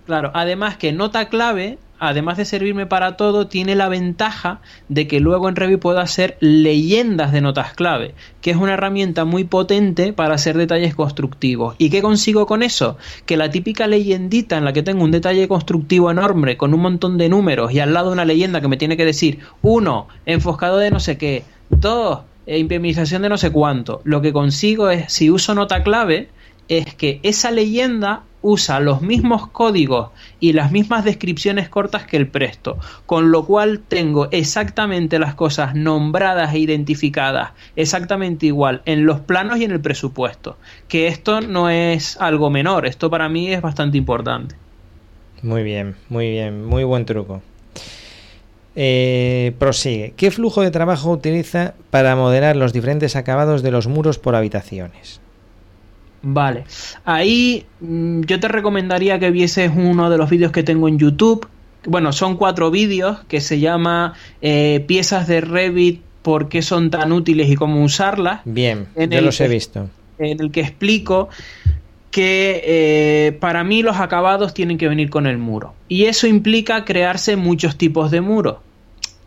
Claro, 0.07 0.31
además 0.33 0.77
que 0.77 0.91
nota 0.91 1.29
clave 1.29 1.77
además 2.07 2.37
de 2.37 2.45
servirme 2.45 2.85
para 2.85 3.17
todo, 3.17 3.47
tiene 3.47 3.75
la 3.75 3.89
ventaja 3.89 4.61
de 4.89 5.07
que 5.07 5.19
luego 5.19 5.47
en 5.47 5.55
Revit 5.55 5.79
puedo 5.79 5.99
hacer 5.99 6.37
leyendas 6.39 7.31
de 7.31 7.41
notas 7.41 7.73
clave, 7.73 8.13
que 8.41 8.51
es 8.51 8.57
una 8.57 8.73
herramienta 8.73 9.25
muy 9.25 9.43
potente 9.43 10.13
para 10.13 10.35
hacer 10.35 10.57
detalles 10.57 10.95
constructivos. 10.95 11.75
¿Y 11.77 11.89
qué 11.89 12.01
consigo 12.01 12.45
con 12.45 12.63
eso? 12.63 12.97
Que 13.25 13.37
la 13.37 13.49
típica 13.49 13.87
leyendita 13.87 14.57
en 14.57 14.65
la 14.65 14.73
que 14.73 14.83
tengo 14.83 15.03
un 15.03 15.11
detalle 15.11 15.47
constructivo 15.47 16.11
enorme 16.11 16.57
con 16.57 16.73
un 16.73 16.81
montón 16.81 17.17
de 17.17 17.29
números 17.29 17.71
y 17.71 17.79
al 17.79 17.93
lado 17.93 18.11
una 18.11 18.25
leyenda 18.25 18.61
que 18.61 18.67
me 18.67 18.77
tiene 18.77 18.97
que 18.97 19.05
decir, 19.05 19.39
uno, 19.61 20.07
enfoscado 20.25 20.77
de 20.77 20.91
no 20.91 20.99
sé 20.99 21.17
qué, 21.17 21.43
dos, 21.69 22.19
eh, 22.45 22.59
impermeabilización 22.59 23.21
de 23.21 23.29
no 23.29 23.37
sé 23.37 23.51
cuánto. 23.51 24.01
Lo 24.03 24.21
que 24.21 24.33
consigo 24.33 24.89
es, 24.89 25.11
si 25.11 25.29
uso 25.29 25.55
nota 25.55 25.83
clave, 25.83 26.29
es 26.67 26.93
que 26.95 27.19
esa 27.23 27.51
leyenda 27.51 28.23
usa 28.43 28.79
los 28.79 29.01
mismos 29.01 29.47
códigos 29.47 30.11
y 30.39 30.53
las 30.53 30.71
mismas 30.71 31.03
descripciones 31.03 31.69
cortas 31.69 32.05
que 32.05 32.17
el 32.17 32.27
Presto, 32.27 32.77
con 33.07 33.31
lo 33.31 33.45
cual 33.45 33.79
tengo 33.79 34.27
exactamente 34.29 35.17
las 35.17 35.33
cosas 35.33 35.73
nombradas 35.73 36.53
e 36.53 36.59
identificadas 36.59 37.53
exactamente 37.75 38.45
igual 38.45 38.83
en 38.85 39.05
los 39.05 39.21
planos 39.21 39.57
y 39.57 39.63
en 39.63 39.71
el 39.71 39.81
presupuesto, 39.81 40.57
que 40.87 41.07
esto 41.07 41.41
no 41.41 41.69
es 41.69 42.17
algo 42.17 42.51
menor, 42.51 42.85
esto 42.85 43.09
para 43.09 43.29
mí 43.29 43.51
es 43.51 43.61
bastante 43.61 43.97
importante. 43.97 44.55
Muy 45.41 45.63
bien, 45.63 45.95
muy 46.09 46.29
bien, 46.29 46.65
muy 46.65 46.83
buen 46.83 47.05
truco. 47.05 47.41
Eh, 48.75 49.53
prosigue. 49.59 50.13
¿Qué 50.17 50.31
flujo 50.31 50.61
de 50.61 50.71
trabajo 50.71 51.11
utiliza 51.11 51.75
para 51.89 52.15
modelar 52.15 52.55
los 52.55 52.73
diferentes 52.73 53.15
acabados 53.15 53.61
de 53.61 53.71
los 53.71 53.87
muros 53.87 54.17
por 54.19 54.35
habitaciones? 54.35 55.21
Vale. 56.23 56.63
Ahí 57.05 57.65
mm, 57.81 58.21
yo 58.21 58.39
te 58.39 58.47
recomendaría 58.47 59.19
que 59.19 59.29
vieses 59.29 59.71
uno 59.75 60.09
de 60.09 60.17
los 60.17 60.29
vídeos 60.29 60.51
que 60.51 60.63
tengo 60.63 60.87
en 60.87 60.97
YouTube. 60.97 61.47
Bueno, 61.85 62.13
son 62.13 62.37
cuatro 62.37 62.71
vídeos 62.71 63.19
que 63.27 63.41
se 63.41 63.59
llama 63.59 64.13
eh, 64.41 64.83
Piezas 64.87 65.27
de 65.27 65.41
Revit, 65.41 66.01
por 66.21 66.47
qué 66.47 66.61
son 66.61 66.89
tan 66.89 67.11
útiles 67.11 67.49
y 67.49 67.55
cómo 67.55 67.83
usarlas. 67.83 68.39
Bien, 68.45 68.87
yo 68.95 69.21
los 69.21 69.39
he 69.41 69.49
visto. 69.49 69.89
En 70.17 70.39
el 70.39 70.51
que 70.51 70.61
explico 70.61 71.27
que 72.09 72.61
eh, 72.65 73.31
para 73.33 73.65
mí 73.65 73.81
los 73.83 73.97
acabados 73.97 74.53
tienen 74.53 74.77
que 74.77 74.87
venir 74.87 75.09
con 75.09 75.27
el 75.27 75.37
muro. 75.37 75.73
Y 75.89 76.05
eso 76.05 76.25
implica 76.25 76.85
crearse 76.85 77.35
muchos 77.35 77.77
tipos 77.77 78.11
de 78.11 78.21
muros. 78.21 78.57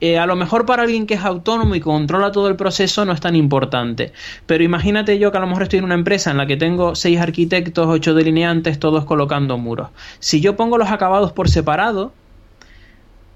Eh, 0.00 0.18
a 0.18 0.26
lo 0.26 0.36
mejor 0.36 0.66
para 0.66 0.82
alguien 0.82 1.06
que 1.06 1.14
es 1.14 1.24
autónomo 1.24 1.74
y 1.74 1.80
controla 1.80 2.30
todo 2.30 2.48
el 2.48 2.56
proceso 2.56 3.04
no 3.04 3.12
es 3.12 3.20
tan 3.20 3.34
importante. 3.34 4.12
Pero 4.46 4.62
imagínate 4.62 5.18
yo 5.18 5.32
que 5.32 5.38
a 5.38 5.40
lo 5.40 5.46
mejor 5.46 5.62
estoy 5.62 5.78
en 5.78 5.86
una 5.86 5.94
empresa 5.94 6.30
en 6.30 6.36
la 6.36 6.46
que 6.46 6.56
tengo 6.56 6.94
seis 6.94 7.18
arquitectos, 7.18 7.86
ocho 7.88 8.14
delineantes, 8.14 8.78
todos 8.78 9.04
colocando 9.04 9.56
muros. 9.58 9.88
Si 10.18 10.40
yo 10.40 10.56
pongo 10.56 10.76
los 10.76 10.90
acabados 10.90 11.32
por 11.32 11.48
separado 11.48 12.12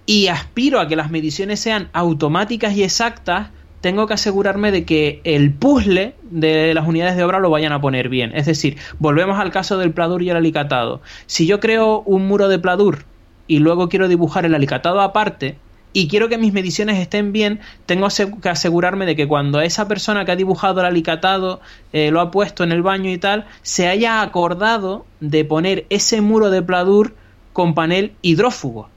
y 0.04 0.26
aspiro 0.26 0.80
a 0.80 0.88
que 0.88 0.96
las 0.96 1.10
mediciones 1.10 1.60
sean 1.60 1.88
automáticas 1.92 2.74
y 2.74 2.82
exactas, 2.82 3.48
tengo 3.80 4.06
que 4.06 4.14
asegurarme 4.14 4.72
de 4.72 4.84
que 4.84 5.20
el 5.24 5.52
puzzle 5.54 6.14
de 6.30 6.74
las 6.74 6.86
unidades 6.86 7.16
de 7.16 7.24
obra 7.24 7.38
lo 7.38 7.48
vayan 7.48 7.72
a 7.72 7.80
poner 7.80 8.10
bien. 8.10 8.32
Es 8.34 8.44
decir, 8.44 8.76
volvemos 8.98 9.38
al 9.38 9.50
caso 9.50 9.78
del 9.78 9.92
pladur 9.92 10.22
y 10.22 10.28
el 10.28 10.36
alicatado. 10.36 11.00
Si 11.26 11.46
yo 11.46 11.60
creo 11.60 12.00
un 12.00 12.26
muro 12.26 12.48
de 12.48 12.58
pladur 12.58 13.04
y 13.46 13.60
luego 13.60 13.88
quiero 13.88 14.08
dibujar 14.08 14.44
el 14.44 14.54
alicatado 14.54 15.00
aparte, 15.00 15.56
y 15.92 16.08
quiero 16.08 16.28
que 16.28 16.38
mis 16.38 16.52
mediciones 16.52 16.98
estén 16.98 17.32
bien, 17.32 17.60
tengo 17.86 18.08
que 18.42 18.48
asegurarme 18.48 19.06
de 19.06 19.16
que 19.16 19.26
cuando 19.26 19.60
esa 19.60 19.88
persona 19.88 20.24
que 20.24 20.32
ha 20.32 20.36
dibujado 20.36 20.80
el 20.80 20.86
alicatado 20.86 21.60
eh, 21.92 22.10
lo 22.10 22.20
ha 22.20 22.30
puesto 22.30 22.62
en 22.64 22.72
el 22.72 22.82
baño 22.82 23.10
y 23.10 23.18
tal, 23.18 23.46
se 23.62 23.88
haya 23.88 24.22
acordado 24.22 25.04
de 25.20 25.44
poner 25.44 25.86
ese 25.90 26.20
muro 26.20 26.50
de 26.50 26.62
pladur 26.62 27.14
con 27.52 27.74
panel 27.74 28.12
hidrófugo. 28.22 28.88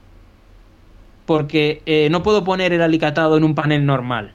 Porque 1.26 1.82
eh, 1.86 2.08
no 2.10 2.22
puedo 2.22 2.44
poner 2.44 2.72
el 2.72 2.82
alicatado 2.82 3.36
en 3.36 3.44
un 3.44 3.54
panel 3.54 3.84
normal. 3.84 4.34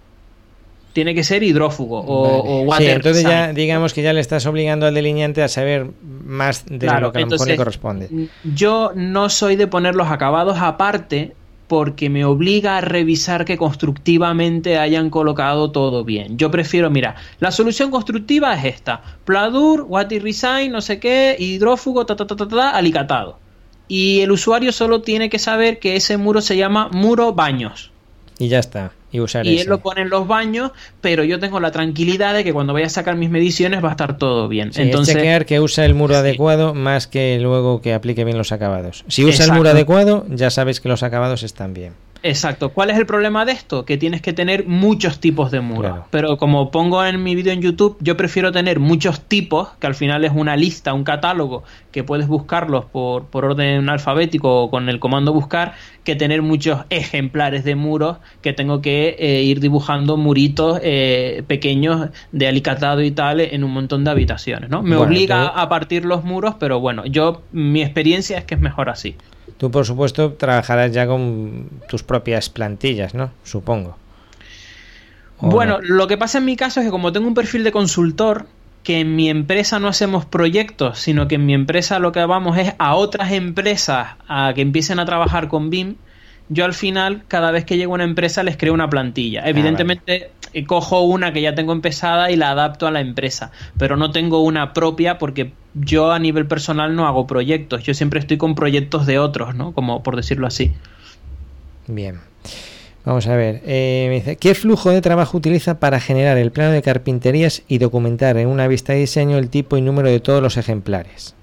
Tiene 0.91 1.13
que 1.13 1.23
ser 1.23 1.43
hidrófugo 1.43 1.99
o, 1.99 2.61
water 2.61 2.85
sí, 2.87 2.91
entonces 2.91 3.23
ya 3.23 3.53
digamos 3.53 3.93
que 3.93 4.01
ya 4.01 4.11
le 4.11 4.19
estás 4.19 4.47
obligando 4.47 4.87
al 4.87 4.95
delineante 4.95 5.43
a 5.43 5.47
saber 5.47 5.91
más 6.01 6.65
de 6.65 6.87
lo 6.99 7.11
que 7.11 7.19
a 7.19 7.21
lo 7.21 7.27
mejor 7.27 7.47
le 7.47 7.55
corresponde. 7.55 8.29
Yo 8.43 8.91
no 8.95 9.29
soy 9.29 9.55
de 9.55 9.67
poner 9.67 9.95
los 9.95 10.09
acabados 10.09 10.57
aparte 10.59 11.35
porque 11.69 12.09
me 12.09 12.25
obliga 12.25 12.77
a 12.77 12.81
revisar 12.81 13.45
que 13.45 13.57
constructivamente 13.57 14.79
hayan 14.79 15.09
colocado 15.09 15.71
todo 15.71 16.03
bien. 16.03 16.38
Yo 16.38 16.51
prefiero, 16.51 16.89
mira, 16.89 17.15
la 17.39 17.51
solución 17.51 17.91
constructiva 17.91 18.53
es 18.55 18.65
esta: 18.65 19.01
Pladur, 19.23 19.85
Water 19.88 20.21
Resign, 20.21 20.71
no 20.71 20.81
sé 20.81 20.99
qué, 20.99 21.38
hidrófugo, 21.39 22.05
ta, 22.05 22.15
ta, 22.15 22.27
ta, 22.27 22.35
ta, 22.35 22.47
ta, 22.47 22.71
alicatado. 22.71 23.39
Y 23.88 24.19
el 24.21 24.31
usuario 24.31 24.71
solo 24.71 25.01
tiene 25.01 25.29
que 25.29 25.39
saber 25.39 25.79
que 25.79 25.95
ese 25.95 26.17
muro 26.17 26.41
se 26.41 26.57
llama 26.57 26.89
muro 26.91 27.33
baños. 27.33 27.91
Y 28.39 28.48
ya 28.48 28.60
está. 28.60 28.93
Y, 29.12 29.19
usar 29.19 29.46
y 29.46 29.60
él 29.60 29.67
lo 29.67 29.79
pone 29.79 30.01
en 30.01 30.10
los 30.10 30.27
baños, 30.27 30.72
pero 31.01 31.24
yo 31.24 31.39
tengo 31.39 31.60
la 31.60 31.72
tranquilidad 31.72 32.34
de 32.34 32.43
que 32.43 32.53
cuando 32.53 32.74
vaya 32.74 32.86
a 32.86 32.89
sacar 32.89 33.15
mis 33.17 33.29
mediciones 33.29 33.84
va 33.84 33.89
a 33.89 33.91
estar 33.91 34.17
todo 34.17 34.48
bien. 34.48 34.72
Entonces, 34.75 35.15
es 35.15 35.22
chequear 35.22 35.46
que 35.46 35.60
usa 35.60 35.84
el 35.84 35.93
muro 35.93 36.15
adecuado 36.15 36.74
más 36.74 37.08
que 37.08 37.38
luego 37.41 37.81
que 37.81 37.93
aplique 37.93 38.24
bien 38.24 38.38
los 38.38 38.51
acabados. 38.51 39.03
Si 39.08 39.25
usa 39.25 39.46
el 39.46 39.51
muro 39.51 39.69
adecuado, 39.69 40.25
ya 40.29 40.51
sabes 40.51 40.79
que 40.79 40.88
los 40.88 41.03
acabados 41.03 41.43
están 41.43 41.74
bien. 41.74 41.93
Exacto. 42.23 42.69
¿Cuál 42.69 42.89
es 42.89 42.97
el 42.97 43.05
problema 43.05 43.45
de 43.45 43.53
esto? 43.53 43.85
Que 43.85 43.97
tienes 43.97 44.21
que 44.21 44.33
tener 44.33 44.65
muchos 44.65 45.19
tipos 45.19 45.51
de 45.51 45.61
muros. 45.61 46.01
Pero 46.09 46.38
como 46.38 46.71
pongo 46.71 47.03
en 47.05 47.23
mi 47.23 47.35
vídeo 47.35 47.53
en 47.53 47.61
YouTube, 47.61 47.97
yo 48.01 48.17
prefiero 48.17 48.51
tener 48.51 48.79
muchos 48.79 49.21
tipos, 49.21 49.69
que 49.79 49.88
al 49.88 49.95
final 49.95 50.25
es 50.25 50.31
una 50.33 50.55
lista, 50.55 50.93
un 50.93 51.03
catálogo, 51.03 51.63
que 51.91 52.03
puedes 52.03 52.27
buscarlos 52.27 52.85
por, 52.85 53.25
por 53.25 53.45
orden 53.45 53.89
alfabético 53.89 54.63
o 54.63 54.69
con 54.69 54.89
el 54.89 54.99
comando 54.99 55.33
buscar, 55.33 55.75
que 56.03 56.15
tener 56.15 56.41
muchos 56.41 56.81
ejemplares 56.89 57.63
de 57.63 57.75
muros 57.75 58.17
que 58.41 58.53
tengo 58.53 58.81
que 58.81 59.15
eh, 59.19 59.43
ir 59.43 59.59
dibujando 59.59 60.17
muritos 60.17 60.79
eh, 60.83 61.43
pequeños 61.47 62.09
de 62.31 62.47
alicatado 62.47 63.01
y 63.01 63.11
tal 63.11 63.39
en 63.39 63.63
un 63.63 63.71
montón 63.71 64.03
de 64.03 64.11
habitaciones. 64.11 64.69
¿no? 64.69 64.81
Me 64.83 64.95
obliga 64.95 65.47
a 65.47 65.69
partir 65.69 66.05
los 66.05 66.23
muros, 66.23 66.55
pero 66.59 66.79
bueno, 66.79 67.05
yo 67.05 67.43
mi 67.51 67.81
experiencia 67.81 68.38
es 68.38 68.45
que 68.45 68.55
es 68.55 68.61
mejor 68.61 68.89
así. 68.89 69.15
Tú, 69.59 69.69
por 69.69 69.85
supuesto, 69.85 70.33
trabajarás 70.33 70.93
ya 70.93 71.05
con 71.05 71.69
tus 71.89 72.01
propias 72.01 72.49
plantillas, 72.49 73.13
¿no? 73.13 73.29
Supongo. 73.43 73.97
Bueno, 75.41 75.79
lo 75.81 76.07
que 76.07 76.17
pasa 76.17 76.37
en 76.37 76.45
mi 76.45 76.55
caso 76.55 76.79
es 76.79 76.85
que 76.85 76.91
como 76.91 77.11
tengo 77.11 77.27
un 77.27 77.33
perfil 77.33 77.65
de 77.65 77.73
consultor, 77.73 78.45
que 78.83 79.01
en 79.01 79.17
mi 79.17 79.29
empresa 79.29 79.77
no 79.77 79.89
hacemos 79.89 80.25
proyectos, 80.25 80.99
sino 80.99 81.27
que 81.27 81.35
en 81.35 81.45
mi 81.45 81.53
empresa 81.53 81.99
lo 81.99 82.13
que 82.13 82.23
vamos 82.23 82.57
es 82.57 82.73
a 82.79 82.95
otras 82.95 83.33
empresas 83.33 84.15
a 84.29 84.53
que 84.55 84.61
empiecen 84.61 84.97
a 84.97 85.05
trabajar 85.05 85.49
con 85.49 85.69
BIM, 85.69 85.95
yo 86.47 86.63
al 86.63 86.73
final, 86.73 87.23
cada 87.27 87.51
vez 87.51 87.65
que 87.65 87.75
llego 87.75 87.91
a 87.93 87.95
una 87.95 88.05
empresa, 88.05 88.43
les 88.43 88.55
creo 88.55 88.73
una 88.73 88.89
plantilla. 88.89 89.41
Ah, 89.43 89.49
Evidentemente, 89.49 90.31
cojo 90.67 91.01
una 91.01 91.33
que 91.33 91.41
ya 91.41 91.55
tengo 91.55 91.73
empezada 91.73 92.31
y 92.31 92.35
la 92.35 92.51
adapto 92.51 92.87
a 92.87 92.91
la 92.91 93.01
empresa, 93.01 93.51
pero 93.77 93.97
no 93.97 94.11
tengo 94.11 94.41
una 94.43 94.73
propia 94.73 95.17
porque 95.17 95.51
yo 95.73 96.11
a 96.11 96.19
nivel 96.19 96.47
personal 96.47 96.95
no 96.95 97.07
hago 97.07 97.27
proyectos, 97.27 97.83
yo 97.83 97.93
siempre 97.93 98.19
estoy 98.19 98.37
con 98.37 98.55
proyectos 98.55 99.05
de 99.05 99.19
otros, 99.19 99.55
¿no? 99.55 99.73
Como 99.73 100.03
por 100.03 100.15
decirlo 100.15 100.47
así. 100.47 100.73
Bien. 101.87 102.19
Vamos 103.05 103.27
a 103.27 103.35
ver, 103.35 103.61
eh, 103.65 104.37
¿qué 104.39 104.53
flujo 104.53 104.91
de 104.91 105.01
trabajo 105.01 105.37
utiliza 105.37 105.79
para 105.79 105.99
generar 105.99 106.37
el 106.37 106.51
plano 106.51 106.73
de 106.73 106.81
carpinterías 106.81 107.63
y 107.67 107.77
documentar 107.77 108.37
en 108.37 108.47
una 108.49 108.67
vista 108.67 108.93
de 108.93 108.99
diseño 108.99 109.37
el 109.37 109.49
tipo 109.49 109.77
y 109.77 109.81
número 109.81 110.09
de 110.09 110.19
todos 110.19 110.43
los 110.43 110.57
ejemplares? 110.57 111.33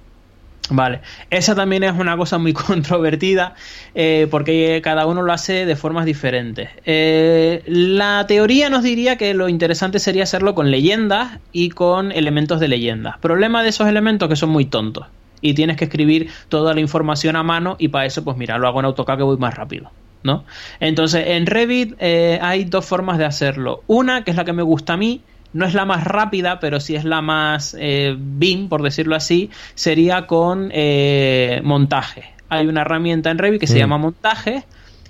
Vale, 0.68 1.00
esa 1.30 1.54
también 1.54 1.84
es 1.84 1.92
una 1.92 2.16
cosa 2.16 2.38
muy 2.38 2.52
controvertida 2.54 3.54
eh, 3.94 4.26
porque 4.30 4.80
cada 4.82 5.06
uno 5.06 5.22
lo 5.22 5.32
hace 5.32 5.64
de 5.64 5.76
formas 5.76 6.04
diferentes. 6.04 6.70
Eh, 6.84 7.62
la 7.66 8.26
teoría 8.26 8.68
nos 8.68 8.82
diría 8.82 9.16
que 9.16 9.32
lo 9.34 9.48
interesante 9.48 9.98
sería 9.98 10.24
hacerlo 10.24 10.54
con 10.54 10.70
leyendas 10.70 11.38
y 11.52 11.70
con 11.70 12.10
elementos 12.10 12.58
de 12.60 12.68
leyendas. 12.68 13.18
Problema 13.18 13.62
de 13.62 13.68
esos 13.68 13.88
elementos 13.88 14.28
que 14.28 14.36
son 14.36 14.50
muy 14.50 14.64
tontos 14.64 15.06
y 15.40 15.54
tienes 15.54 15.76
que 15.76 15.84
escribir 15.84 16.30
toda 16.48 16.74
la 16.74 16.80
información 16.80 17.36
a 17.36 17.42
mano 17.42 17.76
y 17.78 17.88
para 17.88 18.06
eso 18.06 18.24
pues 18.24 18.36
mira, 18.36 18.58
lo 18.58 18.66
hago 18.66 18.80
en 18.80 18.86
AutoCAD 18.86 19.18
que 19.18 19.22
voy 19.22 19.36
más 19.36 19.54
rápido. 19.54 19.90
¿no? 20.22 20.44
Entonces 20.80 21.24
en 21.28 21.46
Revit 21.46 21.94
eh, 22.00 22.40
hay 22.42 22.64
dos 22.64 22.84
formas 22.84 23.18
de 23.18 23.24
hacerlo. 23.24 23.82
Una 23.86 24.24
que 24.24 24.32
es 24.32 24.36
la 24.36 24.44
que 24.44 24.52
me 24.52 24.62
gusta 24.62 24.94
a 24.94 24.96
mí, 24.96 25.22
no 25.52 25.66
es 25.66 25.74
la 25.74 25.84
más 25.84 26.04
rápida, 26.04 26.60
pero 26.60 26.80
sí 26.80 26.94
es 26.96 27.04
la 27.04 27.22
más 27.22 27.76
eh, 27.78 28.14
BIM, 28.18 28.68
por 28.68 28.82
decirlo 28.82 29.16
así, 29.16 29.50
sería 29.74 30.26
con 30.26 30.70
eh, 30.72 31.60
montaje. 31.64 32.24
Hay 32.48 32.66
una 32.66 32.82
herramienta 32.82 33.30
en 33.30 33.38
Revit 33.38 33.60
que 33.60 33.66
se 33.66 33.74
mm. 33.74 33.78
llama 33.78 33.98
montaje 33.98 34.64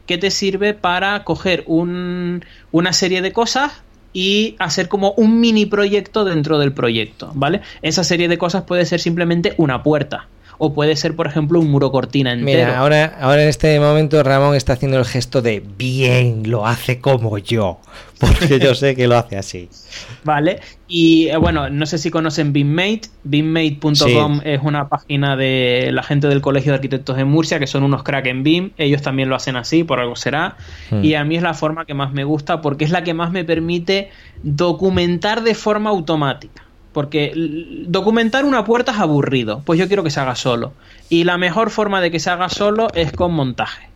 que 0.07 0.19
te 0.19 0.31
sirve 0.31 0.73
para 0.73 1.25
coger 1.25 1.64
un, 1.66 2.45
una 2.71 2.93
serie 2.93 3.23
de 3.23 3.33
cosas 3.33 3.83
y 4.12 4.57
hacer 4.59 4.88
como 4.88 5.12
un 5.12 5.40
mini 5.40 5.66
proyecto 5.66 6.25
dentro 6.25 6.59
del 6.59 6.73
proyecto, 6.73 7.33
¿vale? 7.35 7.61
Esa 7.83 8.05
serie 8.05 8.28
de 8.28 8.38
cosas 8.38 8.62
puede 8.62 8.87
ser 8.87 9.00
simplemente 9.00 9.55
una 9.59 9.83
puerta 9.83 10.28
o 10.58 10.72
puede 10.72 10.96
ser, 10.96 11.14
por 11.14 11.26
ejemplo, 11.26 11.60
un 11.60 11.70
muro 11.70 11.90
cortina 11.90 12.32
entero. 12.32 12.58
Mira, 12.66 12.78
ahora, 12.78 13.16
ahora 13.20 13.42
en 13.42 13.48
este 13.48 13.78
momento 13.80 14.22
Ramón 14.22 14.54
está 14.54 14.75
haciendo 14.75 14.98
el 14.98 15.04
gesto 15.04 15.42
de 15.42 15.62
bien, 15.76 16.50
lo 16.50 16.66
hace 16.66 17.00
como 17.00 17.38
yo, 17.38 17.78
porque 18.18 18.58
yo 18.58 18.75
sé 18.75 18.94
que 18.94 19.06
lo 19.06 19.16
hace 19.16 19.36
así. 19.36 19.68
Vale, 20.25 20.60
y 20.88 21.28
eh, 21.28 21.36
bueno, 21.36 21.70
no 21.70 21.86
sé 21.86 21.98
si 21.98 22.10
conocen 22.10 22.52
BIMmate, 22.52 23.02
BIMmate.com 23.25 24.40
es 24.44 24.60
una 24.62 24.88
página 24.88 25.36
de 25.36 25.90
la 25.92 26.02
gente 26.02 26.28
del 26.28 26.40
Colegio 26.40 26.72
de 26.72 26.76
Arquitectos 26.76 27.16
de 27.16 27.25
Murcia, 27.25 27.58
que 27.58 27.66
son 27.66 27.82
unos 27.82 28.02
crack 28.02 28.26
en 28.26 28.42
BIM, 28.42 28.70
ellos 28.78 29.02
también 29.02 29.28
lo 29.28 29.36
hacen 29.36 29.56
así, 29.56 29.84
por 29.84 30.00
algo 30.00 30.16
será, 30.16 30.56
hmm. 30.90 31.04
y 31.04 31.14
a 31.14 31.25
mí 31.25 31.36
es 31.36 31.42
la 31.42 31.54
forma 31.54 31.84
que 31.84 31.94
más 31.94 32.12
me 32.12 32.25
gusta 32.25 32.60
porque 32.60 32.84
es 32.84 32.90
la 32.90 33.04
que 33.04 33.14
más 33.14 33.30
me 33.30 33.44
permite 33.44 34.10
documentar 34.42 35.42
de 35.42 35.54
forma 35.54 35.90
automática. 35.90 36.65
Porque 36.96 37.30
documentar 37.88 38.46
una 38.46 38.64
puerta 38.64 38.92
es 38.92 38.98
aburrido, 38.98 39.60
pues 39.66 39.78
yo 39.78 39.86
quiero 39.86 40.02
que 40.02 40.08
se 40.08 40.18
haga 40.18 40.34
solo. 40.34 40.72
Y 41.10 41.24
la 41.24 41.36
mejor 41.36 41.68
forma 41.68 42.00
de 42.00 42.10
que 42.10 42.18
se 42.18 42.30
haga 42.30 42.48
solo 42.48 42.88
es 42.94 43.12
con 43.12 43.34
montaje. 43.34 43.90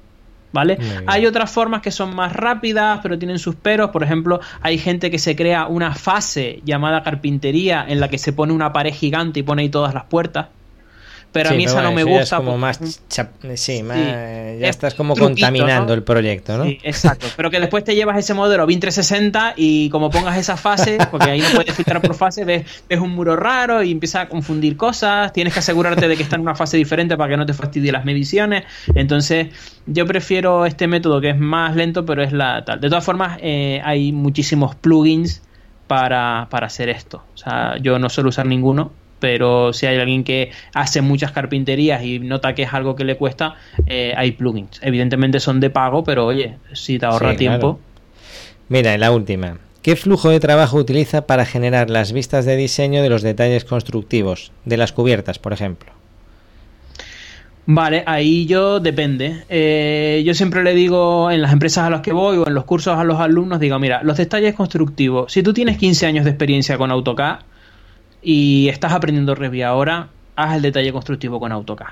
¿Vale? 0.52 0.76
Hay 1.06 1.24
otras 1.24 1.50
formas 1.50 1.80
que 1.80 1.92
son 1.92 2.14
más 2.14 2.34
rápidas, 2.34 3.00
pero 3.02 3.18
tienen 3.18 3.38
sus 3.38 3.54
peros. 3.54 3.88
Por 3.88 4.02
ejemplo, 4.02 4.40
hay 4.60 4.76
gente 4.76 5.10
que 5.10 5.18
se 5.18 5.34
crea 5.34 5.66
una 5.66 5.94
fase 5.94 6.60
llamada 6.66 7.02
carpintería 7.02 7.86
en 7.88 8.00
la 8.00 8.08
que 8.08 8.18
se 8.18 8.34
pone 8.34 8.52
una 8.52 8.70
pared 8.74 8.92
gigante 8.92 9.40
y 9.40 9.44
pone 9.44 9.62
ahí 9.62 9.70
todas 9.70 9.94
las 9.94 10.04
puertas 10.04 10.48
pero 11.32 11.50
a 11.50 11.52
mí 11.52 11.64
esa 11.64 11.82
no 11.82 11.92
me 11.92 12.02
gusta. 12.02 12.38
como 12.38 12.58
más, 12.58 12.80
sí, 13.54 13.84
ya 13.86 14.68
estás 14.68 14.94
como 14.94 15.14
contaminando 15.14 15.94
el 15.94 16.02
proyecto, 16.02 16.58
¿no? 16.58 16.64
Sí, 16.64 16.78
exacto. 16.82 17.26
Pero 17.36 17.50
que 17.50 17.60
después 17.60 17.84
te 17.84 17.94
llevas 17.94 18.18
ese 18.18 18.34
modelo 18.34 18.66
BIM 18.66 18.80
360 18.80 19.54
y 19.56 19.90
como 19.90 20.10
pongas 20.10 20.36
esa 20.36 20.56
fase, 20.56 20.98
porque 21.10 21.30
ahí 21.30 21.40
no 21.40 21.48
puedes 21.54 21.74
filtrar 21.74 22.00
por 22.02 22.14
fase, 22.14 22.44
ves, 22.44 22.64
un 23.00 23.10
muro 23.10 23.36
raro 23.36 23.82
y 23.82 23.92
empieza 23.92 24.22
a 24.22 24.28
confundir 24.28 24.76
cosas. 24.76 25.32
Tienes 25.32 25.52
que 25.52 25.60
asegurarte 25.60 26.08
de 26.08 26.16
que 26.16 26.22
está 26.22 26.36
en 26.36 26.42
una 26.42 26.54
fase 26.54 26.76
diferente 26.76 27.16
para 27.16 27.30
que 27.30 27.36
no 27.36 27.46
te 27.46 27.54
fastidie 27.54 27.92
las 27.92 28.04
mediciones. 28.04 28.64
Entonces, 28.94 29.48
yo 29.86 30.06
prefiero 30.06 30.66
este 30.66 30.86
método 30.86 31.20
que 31.20 31.30
es 31.30 31.38
más 31.38 31.76
lento, 31.76 32.04
pero 32.04 32.22
es 32.22 32.32
la 32.32 32.64
tal. 32.64 32.80
De 32.80 32.88
todas 32.88 33.04
formas, 33.04 33.38
eh, 33.40 33.80
hay 33.84 34.12
muchísimos 34.12 34.74
plugins 34.74 35.42
para, 35.86 36.48
para 36.50 36.66
hacer 36.66 36.88
esto. 36.88 37.22
O 37.34 37.36
sea, 37.36 37.76
yo 37.78 37.98
no 37.98 38.08
suelo 38.08 38.28
usar 38.28 38.46
ninguno 38.46 38.92
pero 39.20 39.72
si 39.72 39.86
hay 39.86 39.98
alguien 39.98 40.24
que 40.24 40.50
hace 40.74 41.02
muchas 41.02 41.32
carpinterías 41.32 42.02
y 42.02 42.18
nota 42.18 42.54
que 42.54 42.64
es 42.64 42.74
algo 42.74 42.96
que 42.96 43.04
le 43.04 43.16
cuesta, 43.16 43.54
eh, 43.86 44.14
hay 44.16 44.32
plugins. 44.32 44.80
Evidentemente 44.82 45.38
son 45.38 45.60
de 45.60 45.70
pago, 45.70 46.02
pero 46.02 46.26
oye, 46.26 46.56
si 46.72 46.98
te 46.98 47.06
ahorra 47.06 47.36
tiempo. 47.36 47.78
Mira, 48.68 48.96
la 48.98 49.12
última. 49.12 49.58
¿Qué 49.82 49.96
flujo 49.96 50.28
de 50.28 50.40
trabajo 50.40 50.76
utiliza 50.76 51.26
para 51.26 51.46
generar 51.46 51.88
las 51.88 52.12
vistas 52.12 52.44
de 52.44 52.56
diseño 52.56 53.02
de 53.02 53.08
los 53.08 53.22
detalles 53.22 53.64
constructivos, 53.64 54.52
de 54.64 54.76
las 54.76 54.92
cubiertas, 54.92 55.38
por 55.38 55.52
ejemplo? 55.52 55.92
Vale, 57.64 58.02
ahí 58.06 58.46
yo 58.46 58.80
depende. 58.80 59.44
Eh, 59.48 60.22
yo 60.26 60.34
siempre 60.34 60.62
le 60.64 60.74
digo 60.74 61.30
en 61.30 61.40
las 61.40 61.52
empresas 61.52 61.84
a 61.84 61.90
las 61.90 62.00
que 62.00 62.12
voy 62.12 62.36
o 62.38 62.46
en 62.46 62.54
los 62.54 62.64
cursos 62.64 62.98
a 62.98 63.04
los 63.04 63.20
alumnos, 63.20 63.60
digo, 63.60 63.78
mira, 63.78 64.02
los 64.02 64.16
detalles 64.16 64.54
constructivos, 64.54 65.32
si 65.32 65.42
tú 65.42 65.52
tienes 65.54 65.78
15 65.78 66.06
años 66.06 66.24
de 66.24 66.30
experiencia 66.30 66.76
con 66.76 66.90
AutoCAD, 66.90 67.38
y 68.22 68.68
estás 68.68 68.92
aprendiendo 68.92 69.34
Revit 69.34 69.62
ahora, 69.62 70.08
haz 70.36 70.56
el 70.56 70.62
detalle 70.62 70.92
constructivo 70.92 71.40
con 71.40 71.52
AutoCAD. 71.52 71.88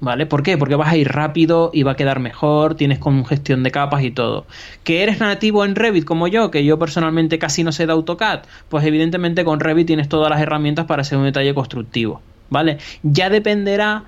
¿Vale? 0.00 0.26
¿Por 0.26 0.42
qué? 0.42 0.58
Porque 0.58 0.74
vas 0.74 0.88
a 0.88 0.96
ir 0.96 1.12
rápido 1.12 1.70
y 1.72 1.84
va 1.84 1.92
a 1.92 1.96
quedar 1.96 2.18
mejor, 2.18 2.74
tienes 2.74 2.98
gestión 3.28 3.62
de 3.62 3.70
capas 3.70 4.02
y 4.02 4.10
todo. 4.10 4.46
¿Que 4.82 5.04
eres 5.04 5.20
nativo 5.20 5.64
en 5.64 5.76
Revit 5.76 6.04
como 6.04 6.26
yo, 6.26 6.50
que 6.50 6.64
yo 6.64 6.76
personalmente 6.76 7.38
casi 7.38 7.62
no 7.62 7.70
sé 7.70 7.86
de 7.86 7.92
AutoCAD? 7.92 8.40
Pues 8.68 8.84
evidentemente 8.84 9.44
con 9.44 9.60
Revit 9.60 9.86
tienes 9.86 10.08
todas 10.08 10.28
las 10.28 10.40
herramientas 10.40 10.86
para 10.86 11.02
hacer 11.02 11.18
un 11.18 11.24
detalle 11.24 11.54
constructivo. 11.54 12.20
¿Vale? 12.50 12.78
Ya 13.04 13.30
dependerá 13.30 14.02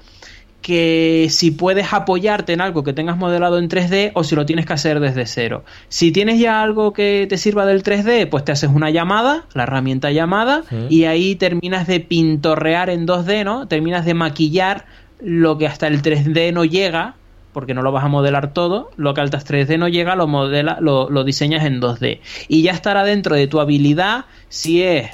que 0.64 1.26
si 1.28 1.50
puedes 1.50 1.92
apoyarte 1.92 2.54
en 2.54 2.62
algo 2.62 2.84
que 2.84 2.94
tengas 2.94 3.18
modelado 3.18 3.58
en 3.58 3.68
3D 3.68 4.12
o 4.14 4.24
si 4.24 4.34
lo 4.34 4.46
tienes 4.46 4.64
que 4.64 4.72
hacer 4.72 4.98
desde 4.98 5.26
cero. 5.26 5.62
Si 5.90 6.10
tienes 6.10 6.40
ya 6.40 6.62
algo 6.62 6.94
que 6.94 7.26
te 7.28 7.36
sirva 7.36 7.66
del 7.66 7.82
3D, 7.82 8.30
pues 8.30 8.46
te 8.46 8.52
haces 8.52 8.70
una 8.72 8.88
llamada, 8.88 9.44
la 9.52 9.64
herramienta 9.64 10.10
llamada, 10.10 10.62
y 10.88 11.04
ahí 11.04 11.34
terminas 11.34 11.86
de 11.86 12.00
pintorrear 12.00 12.88
en 12.88 13.06
2D, 13.06 13.44
¿no? 13.44 13.68
Terminas 13.68 14.06
de 14.06 14.14
maquillar 14.14 14.86
lo 15.20 15.58
que 15.58 15.66
hasta 15.66 15.86
el 15.86 16.00
3D 16.00 16.54
no 16.54 16.64
llega, 16.64 17.16
porque 17.52 17.74
no 17.74 17.82
lo 17.82 17.92
vas 17.92 18.04
a 18.04 18.08
modelar 18.08 18.54
todo, 18.54 18.90
lo 18.96 19.12
que 19.12 19.20
hasta 19.20 19.40
3D 19.40 19.78
no 19.78 19.88
llega, 19.88 20.16
lo 20.16 20.26
modela, 20.28 20.78
lo, 20.80 21.10
lo 21.10 21.24
diseñas 21.24 21.66
en 21.66 21.78
2D. 21.82 22.20
Y 22.48 22.62
ya 22.62 22.72
estará 22.72 23.04
dentro 23.04 23.36
de 23.36 23.48
tu 23.48 23.60
habilidad 23.60 24.24
si 24.48 24.82
es 24.82 25.10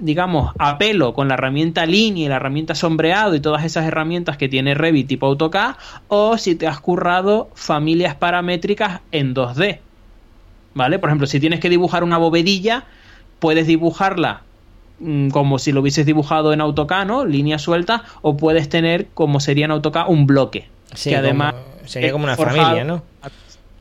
digamos, 0.00 0.52
a 0.58 0.78
pelo 0.78 1.14
con 1.14 1.28
la 1.28 1.34
herramienta 1.34 1.86
línea 1.86 2.26
y 2.26 2.28
la 2.28 2.36
herramienta 2.36 2.74
sombreado 2.74 3.34
y 3.34 3.40
todas 3.40 3.64
esas 3.64 3.86
herramientas 3.86 4.36
que 4.36 4.48
tiene 4.48 4.74
Revit 4.74 5.08
tipo 5.08 5.26
AutoCAD, 5.26 5.76
o 6.08 6.38
si 6.38 6.54
te 6.54 6.66
has 6.66 6.80
currado 6.80 7.50
familias 7.54 8.14
paramétricas 8.14 9.00
en 9.12 9.34
2D. 9.34 9.78
¿Vale? 10.74 10.98
Por 10.98 11.10
ejemplo, 11.10 11.26
si 11.26 11.40
tienes 11.40 11.60
que 11.60 11.68
dibujar 11.68 12.04
una 12.04 12.18
bovedilla, 12.18 12.84
puedes 13.38 13.66
dibujarla 13.66 14.42
mm, 15.00 15.30
como 15.30 15.58
si 15.58 15.72
lo 15.72 15.80
hubieses 15.80 16.06
dibujado 16.06 16.52
en 16.52 16.60
AutoCAD, 16.60 17.06
¿no? 17.06 17.24
Línea 17.24 17.58
suelta, 17.58 18.04
o 18.22 18.36
puedes 18.36 18.68
tener, 18.68 19.08
como 19.14 19.40
sería 19.40 19.64
en 19.64 19.72
AutoCAD, 19.72 20.08
un 20.08 20.26
bloque. 20.26 20.68
que 21.02 21.16
además. 21.16 21.54
sería 21.86 22.12
como 22.12 22.24
una 22.24 22.36
familia, 22.36 22.84
¿no? 22.84 23.09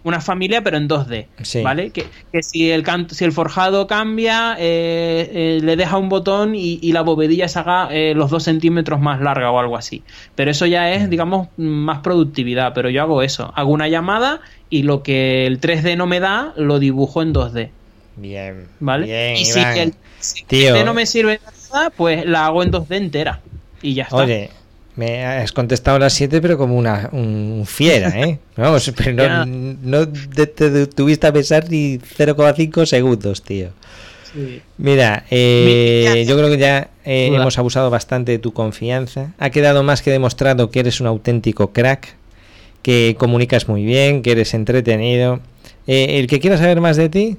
Una 0.04 0.22
familia 0.22 0.64
pero 0.64 0.78
en 0.78 0.88
2D, 0.88 1.26
¿vale? 1.64 1.92
Que, 1.92 2.06
si, 2.42 2.72
el 2.72 2.86
si 3.10 3.26
el 3.26 3.32
forjado 3.32 3.86
cambia, 3.88 4.56
eh, 4.58 5.30
eh, 5.34 5.60
le 5.62 5.76
deja 5.76 5.98
un 5.98 6.08
botón 6.08 6.56
y, 6.56 6.80
la 6.92 7.02
bovedilla 7.02 7.48
se 7.48 7.60
haga 7.60 7.90
eh, 7.92 8.14
los 8.16 8.32
2 8.32 8.44
centímetros 8.44 9.00
más 9.00 9.22
larga 9.22 9.52
o 9.52 9.60
algo 9.60 9.78
así. 9.78 10.04
Pero 10.36 10.52
eso 10.52 10.66
ya 10.66 10.92
es, 10.94 11.08
mm. 11.08 11.10
digamos, 11.10 11.50
más 11.58 12.00
productividad, 12.00 12.74
pero 12.74 12.90
yo 12.90 13.02
hago 13.02 13.22
eso, 13.22 13.52
hago 13.56 13.72
una 13.72 13.88
llamada 13.88 14.42
y 14.70 14.84
lo 14.84 15.04
que 15.04 15.46
el 15.46 15.60
3D 15.60 15.98
no 15.98 16.08
me 16.08 16.20
da, 16.20 16.54
lo 16.56 16.80
dibujo 16.80 17.22
en 17.22 17.34
2D. 17.34 17.70
Bien. 18.16 18.68
¿Vale? 18.80 19.38
y 19.38 19.46
si 19.46 19.60
el, 19.60 19.94
3D 20.50 20.86
no 20.86 20.94
me 20.94 21.06
sirve 21.06 21.34
de 21.34 21.40
nada, 21.72 21.90
pues 21.90 22.26
la 22.26 22.46
hago 22.46 22.64
en 22.64 22.72
2D 22.72 22.96
entera. 22.96 23.42
Y 23.82 23.94
ya 23.94 24.04
está. 24.04 24.18
Oye, 24.18 24.50
me 25.00 25.26
has 25.26 25.54
contestado 25.54 25.98
las 25.98 26.12
7, 26.12 26.42
pero 26.42 26.58
como 26.58 26.76
una 26.76 27.08
un 27.14 27.64
fiera, 27.66 28.10
¿eh? 28.20 28.38
Vamos, 28.58 28.92
pero 28.98 29.46
no, 29.46 30.10
te, 30.10 30.88
tuviste 30.88 31.26
a 31.26 31.32
pesar 31.32 31.70
ni 31.70 32.00
0,5 32.00 32.86
segundos, 32.86 33.42
tío. 33.42 33.70
Mira, 34.78 35.24
eh, 35.32 36.26
yo 36.28 36.38
creo 36.38 36.50
que 36.50 36.58
ya 36.58 36.90
eh, 37.06 37.32
hemos 37.34 37.58
abusado 37.58 37.90
bastante 37.90 38.34
de 38.34 38.40
tu 38.40 38.52
confianza. 38.52 39.32
Ha 39.40 39.50
quedado 39.52 39.84
más 39.84 40.02
que 40.02 40.12
demostrado 40.12 40.70
que 40.70 40.82
eres 40.82 41.00
un 41.00 41.08
auténtico 41.08 41.72
crack, 41.72 42.16
que 42.82 43.16
comunicas 43.18 43.70
muy 43.70 43.86
bien, 43.86 44.22
que 44.22 44.34
eres 44.34 44.54
entretenido. 44.54 45.40
Eh, 45.88 46.20
el 46.20 46.28
que 46.28 46.42
quiera 46.42 46.58
saber 46.58 46.82
más 46.82 46.98
de 46.98 47.08
ti, 47.08 47.38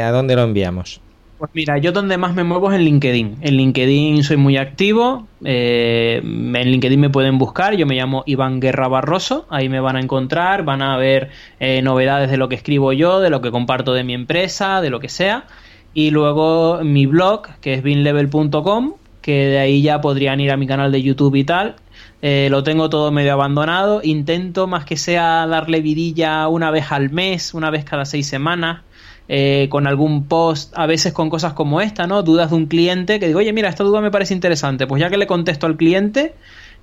¿a 0.00 0.10
dónde 0.12 0.36
lo 0.36 0.44
enviamos? 0.44 1.00
Pues 1.40 1.52
mira, 1.54 1.78
yo 1.78 1.92
donde 1.92 2.18
más 2.18 2.34
me 2.34 2.44
muevo 2.44 2.70
es 2.70 2.76
en 2.76 2.84
LinkedIn. 2.84 3.38
En 3.40 3.56
LinkedIn 3.56 4.24
soy 4.24 4.36
muy 4.36 4.58
activo. 4.58 5.26
Eh, 5.42 6.20
en 6.22 6.52
LinkedIn 6.52 7.00
me 7.00 7.08
pueden 7.08 7.38
buscar. 7.38 7.74
Yo 7.76 7.86
me 7.86 7.94
llamo 7.94 8.22
Iván 8.26 8.60
Guerra 8.60 8.88
Barroso. 8.88 9.46
Ahí 9.48 9.70
me 9.70 9.80
van 9.80 9.96
a 9.96 10.00
encontrar. 10.00 10.64
Van 10.64 10.82
a 10.82 10.98
ver 10.98 11.30
eh, 11.58 11.80
novedades 11.80 12.30
de 12.30 12.36
lo 12.36 12.50
que 12.50 12.56
escribo 12.56 12.92
yo, 12.92 13.20
de 13.20 13.30
lo 13.30 13.40
que 13.40 13.50
comparto 13.50 13.94
de 13.94 14.04
mi 14.04 14.12
empresa, 14.12 14.82
de 14.82 14.90
lo 14.90 15.00
que 15.00 15.08
sea. 15.08 15.46
Y 15.94 16.10
luego 16.10 16.80
mi 16.84 17.06
blog, 17.06 17.48
que 17.62 17.72
es 17.72 17.82
binlevel.com, 17.82 18.96
que 19.22 19.46
de 19.46 19.58
ahí 19.60 19.80
ya 19.80 20.02
podrían 20.02 20.40
ir 20.40 20.50
a 20.50 20.58
mi 20.58 20.66
canal 20.66 20.92
de 20.92 21.00
YouTube 21.00 21.36
y 21.36 21.44
tal. 21.44 21.76
Eh, 22.20 22.48
lo 22.50 22.62
tengo 22.64 22.90
todo 22.90 23.12
medio 23.12 23.32
abandonado. 23.32 24.02
Intento 24.04 24.66
más 24.66 24.84
que 24.84 24.98
sea 24.98 25.46
darle 25.46 25.80
vidilla 25.80 26.46
una 26.48 26.70
vez 26.70 26.92
al 26.92 27.08
mes, 27.08 27.54
una 27.54 27.70
vez 27.70 27.86
cada 27.86 28.04
seis 28.04 28.26
semanas. 28.26 28.82
Eh, 29.32 29.68
con 29.70 29.86
algún 29.86 30.24
post, 30.24 30.76
a 30.76 30.86
veces 30.86 31.12
con 31.12 31.30
cosas 31.30 31.52
como 31.52 31.80
esta, 31.80 32.08
¿no? 32.08 32.24
Dudas 32.24 32.50
de 32.50 32.56
un 32.56 32.66
cliente 32.66 33.20
que 33.20 33.28
digo, 33.28 33.38
oye, 33.38 33.52
mira, 33.52 33.68
esta 33.68 33.84
duda 33.84 34.00
me 34.00 34.10
parece 34.10 34.34
interesante. 34.34 34.88
Pues 34.88 35.00
ya 35.00 35.08
que 35.08 35.16
le 35.16 35.28
contesto 35.28 35.68
al 35.68 35.76
cliente, 35.76 36.34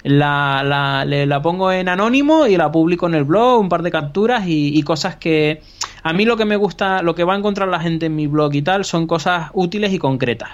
la, 0.03 0.63
la, 0.63 1.03
la 1.03 1.41
pongo 1.41 1.73
en 1.73 1.89
anónimo 1.89 2.47
y 2.47 2.55
la 2.55 2.71
publico 2.71 3.05
en 3.07 3.15
el 3.15 3.25
blog, 3.25 3.59
un 3.59 3.67
par 3.67 3.83
de 3.83 3.91
capturas 3.91 4.47
y, 4.47 4.69
y, 4.79 4.81
cosas 4.83 5.17
que 5.17 5.61
a 6.03 6.13
mí 6.13 6.23
lo 6.23 6.37
que 6.37 6.45
me 6.45 6.55
gusta, 6.55 7.01
lo 7.01 7.15
que 7.15 7.25
va 7.25 7.33
a 7.33 7.37
encontrar 7.37 7.67
la 7.67 7.81
gente 7.81 8.05
en 8.05 8.15
mi 8.15 8.27
blog 8.27 8.55
y 8.55 8.61
tal, 8.61 8.85
son 8.85 9.07
cosas 9.07 9.49
útiles 9.53 9.91
y 9.91 9.99
concretas. 9.99 10.51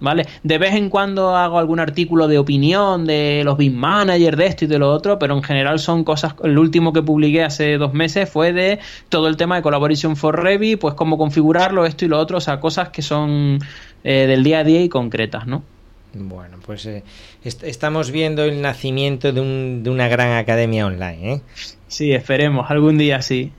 ¿Vale? 0.00 0.26
De 0.42 0.58
vez 0.58 0.74
en 0.74 0.90
cuando 0.90 1.36
hago 1.36 1.58
algún 1.58 1.80
artículo 1.80 2.26
de 2.26 2.38
opinión 2.38 3.04
de 3.04 3.42
los 3.44 3.56
BIM 3.56 3.74
managers, 3.74 4.36
de 4.36 4.46
esto 4.46 4.64
y 4.64 4.68
de 4.68 4.78
lo 4.78 4.90
otro, 4.90 5.18
pero 5.18 5.34
en 5.34 5.42
general 5.42 5.78
son 5.78 6.04
cosas. 6.04 6.34
El 6.42 6.58
último 6.58 6.92
que 6.92 7.02
publiqué 7.02 7.44
hace 7.44 7.76
dos 7.78 7.92
meses 7.92 8.28
fue 8.28 8.52
de 8.52 8.78
todo 9.08 9.28
el 9.28 9.36
tema 9.36 9.56
de 9.56 9.62
Collaboration 9.62 10.16
for 10.16 10.42
Revit, 10.42 10.80
pues 10.80 10.94
cómo 10.94 11.18
configurarlo, 11.18 11.86
esto 11.86 12.04
y 12.04 12.08
lo 12.08 12.18
otro, 12.18 12.38
o 12.38 12.40
sea, 12.40 12.60
cosas 12.60 12.88
que 12.88 13.02
son 13.02 13.58
eh, 14.02 14.26
del 14.26 14.42
día 14.42 14.60
a 14.60 14.64
día 14.64 14.82
y 14.82 14.88
concretas, 14.88 15.46
¿no? 15.46 15.62
Bueno, 16.12 16.58
pues 16.64 16.86
eh, 16.86 17.04
est 17.44 17.62
estamos 17.62 18.10
viendo 18.10 18.44
el 18.44 18.60
nacimiento 18.60 19.32
de, 19.32 19.40
un, 19.40 19.82
de, 19.84 19.90
una 19.90 20.08
gran 20.08 20.36
academia 20.36 20.86
online, 20.86 21.34
¿eh? 21.34 21.40
Sí, 21.86 22.12
esperemos, 22.12 22.70
algún 22.70 22.98
día 22.98 23.22
sí. 23.22 23.52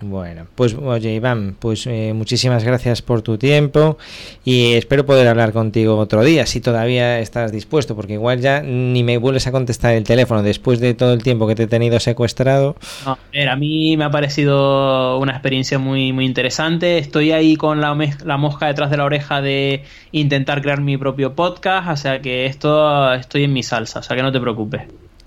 Bueno, 0.00 0.46
pues 0.54 0.74
oye 0.74 1.14
Iván, 1.14 1.56
pues 1.58 1.86
eh, 1.86 2.12
muchísimas 2.14 2.62
gracias 2.62 3.02
por 3.02 3.22
tu 3.22 3.36
tiempo 3.36 3.98
y 4.44 4.74
espero 4.74 5.04
poder 5.04 5.26
hablar 5.26 5.52
contigo 5.52 5.96
otro 5.96 6.22
día, 6.22 6.46
si 6.46 6.60
todavía 6.60 7.18
estás 7.18 7.50
dispuesto, 7.50 7.96
porque 7.96 8.12
igual 8.12 8.40
ya 8.40 8.62
ni 8.62 9.02
me 9.02 9.18
vuelves 9.18 9.48
a 9.48 9.52
contestar 9.52 9.94
el 9.94 10.04
teléfono 10.04 10.42
después 10.42 10.78
de 10.78 10.94
todo 10.94 11.12
el 11.12 11.22
tiempo 11.22 11.48
que 11.48 11.56
te 11.56 11.64
he 11.64 11.66
tenido 11.66 11.98
secuestrado. 11.98 12.76
No, 13.04 13.12
a, 13.12 13.18
ver, 13.32 13.48
a 13.48 13.56
mí 13.56 13.96
me 13.96 14.04
ha 14.04 14.10
parecido 14.10 15.18
una 15.18 15.32
experiencia 15.32 15.78
muy, 15.80 16.12
muy 16.12 16.26
interesante, 16.26 16.98
estoy 16.98 17.32
ahí 17.32 17.56
con 17.56 17.80
la, 17.80 17.96
la 18.24 18.36
mosca 18.36 18.66
detrás 18.66 18.90
de 18.90 18.96
la 18.98 19.04
oreja 19.04 19.40
de 19.40 19.82
intentar 20.12 20.62
crear 20.62 20.80
mi 20.80 20.96
propio 20.96 21.34
podcast, 21.34 21.88
o 21.88 21.96
sea 21.96 22.20
que 22.20 22.46
esto 22.46 23.12
estoy 23.14 23.44
en 23.44 23.52
mi 23.52 23.64
salsa, 23.64 23.98
o 23.98 24.02
sea 24.02 24.16
que 24.16 24.22
no 24.22 24.30
te 24.30 24.40
preocupes. 24.40 24.82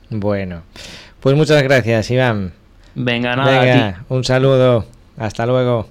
Bueno, 0.10 0.64
pues 1.20 1.36
muchas 1.36 1.62
gracias 1.64 2.10
Iván. 2.10 2.61
Venga, 2.96 3.36
nada. 3.36 3.62
Venga, 3.62 4.04
un 4.10 4.24
saludo. 4.24 4.86
Hasta 5.18 5.46
luego. 5.46 5.88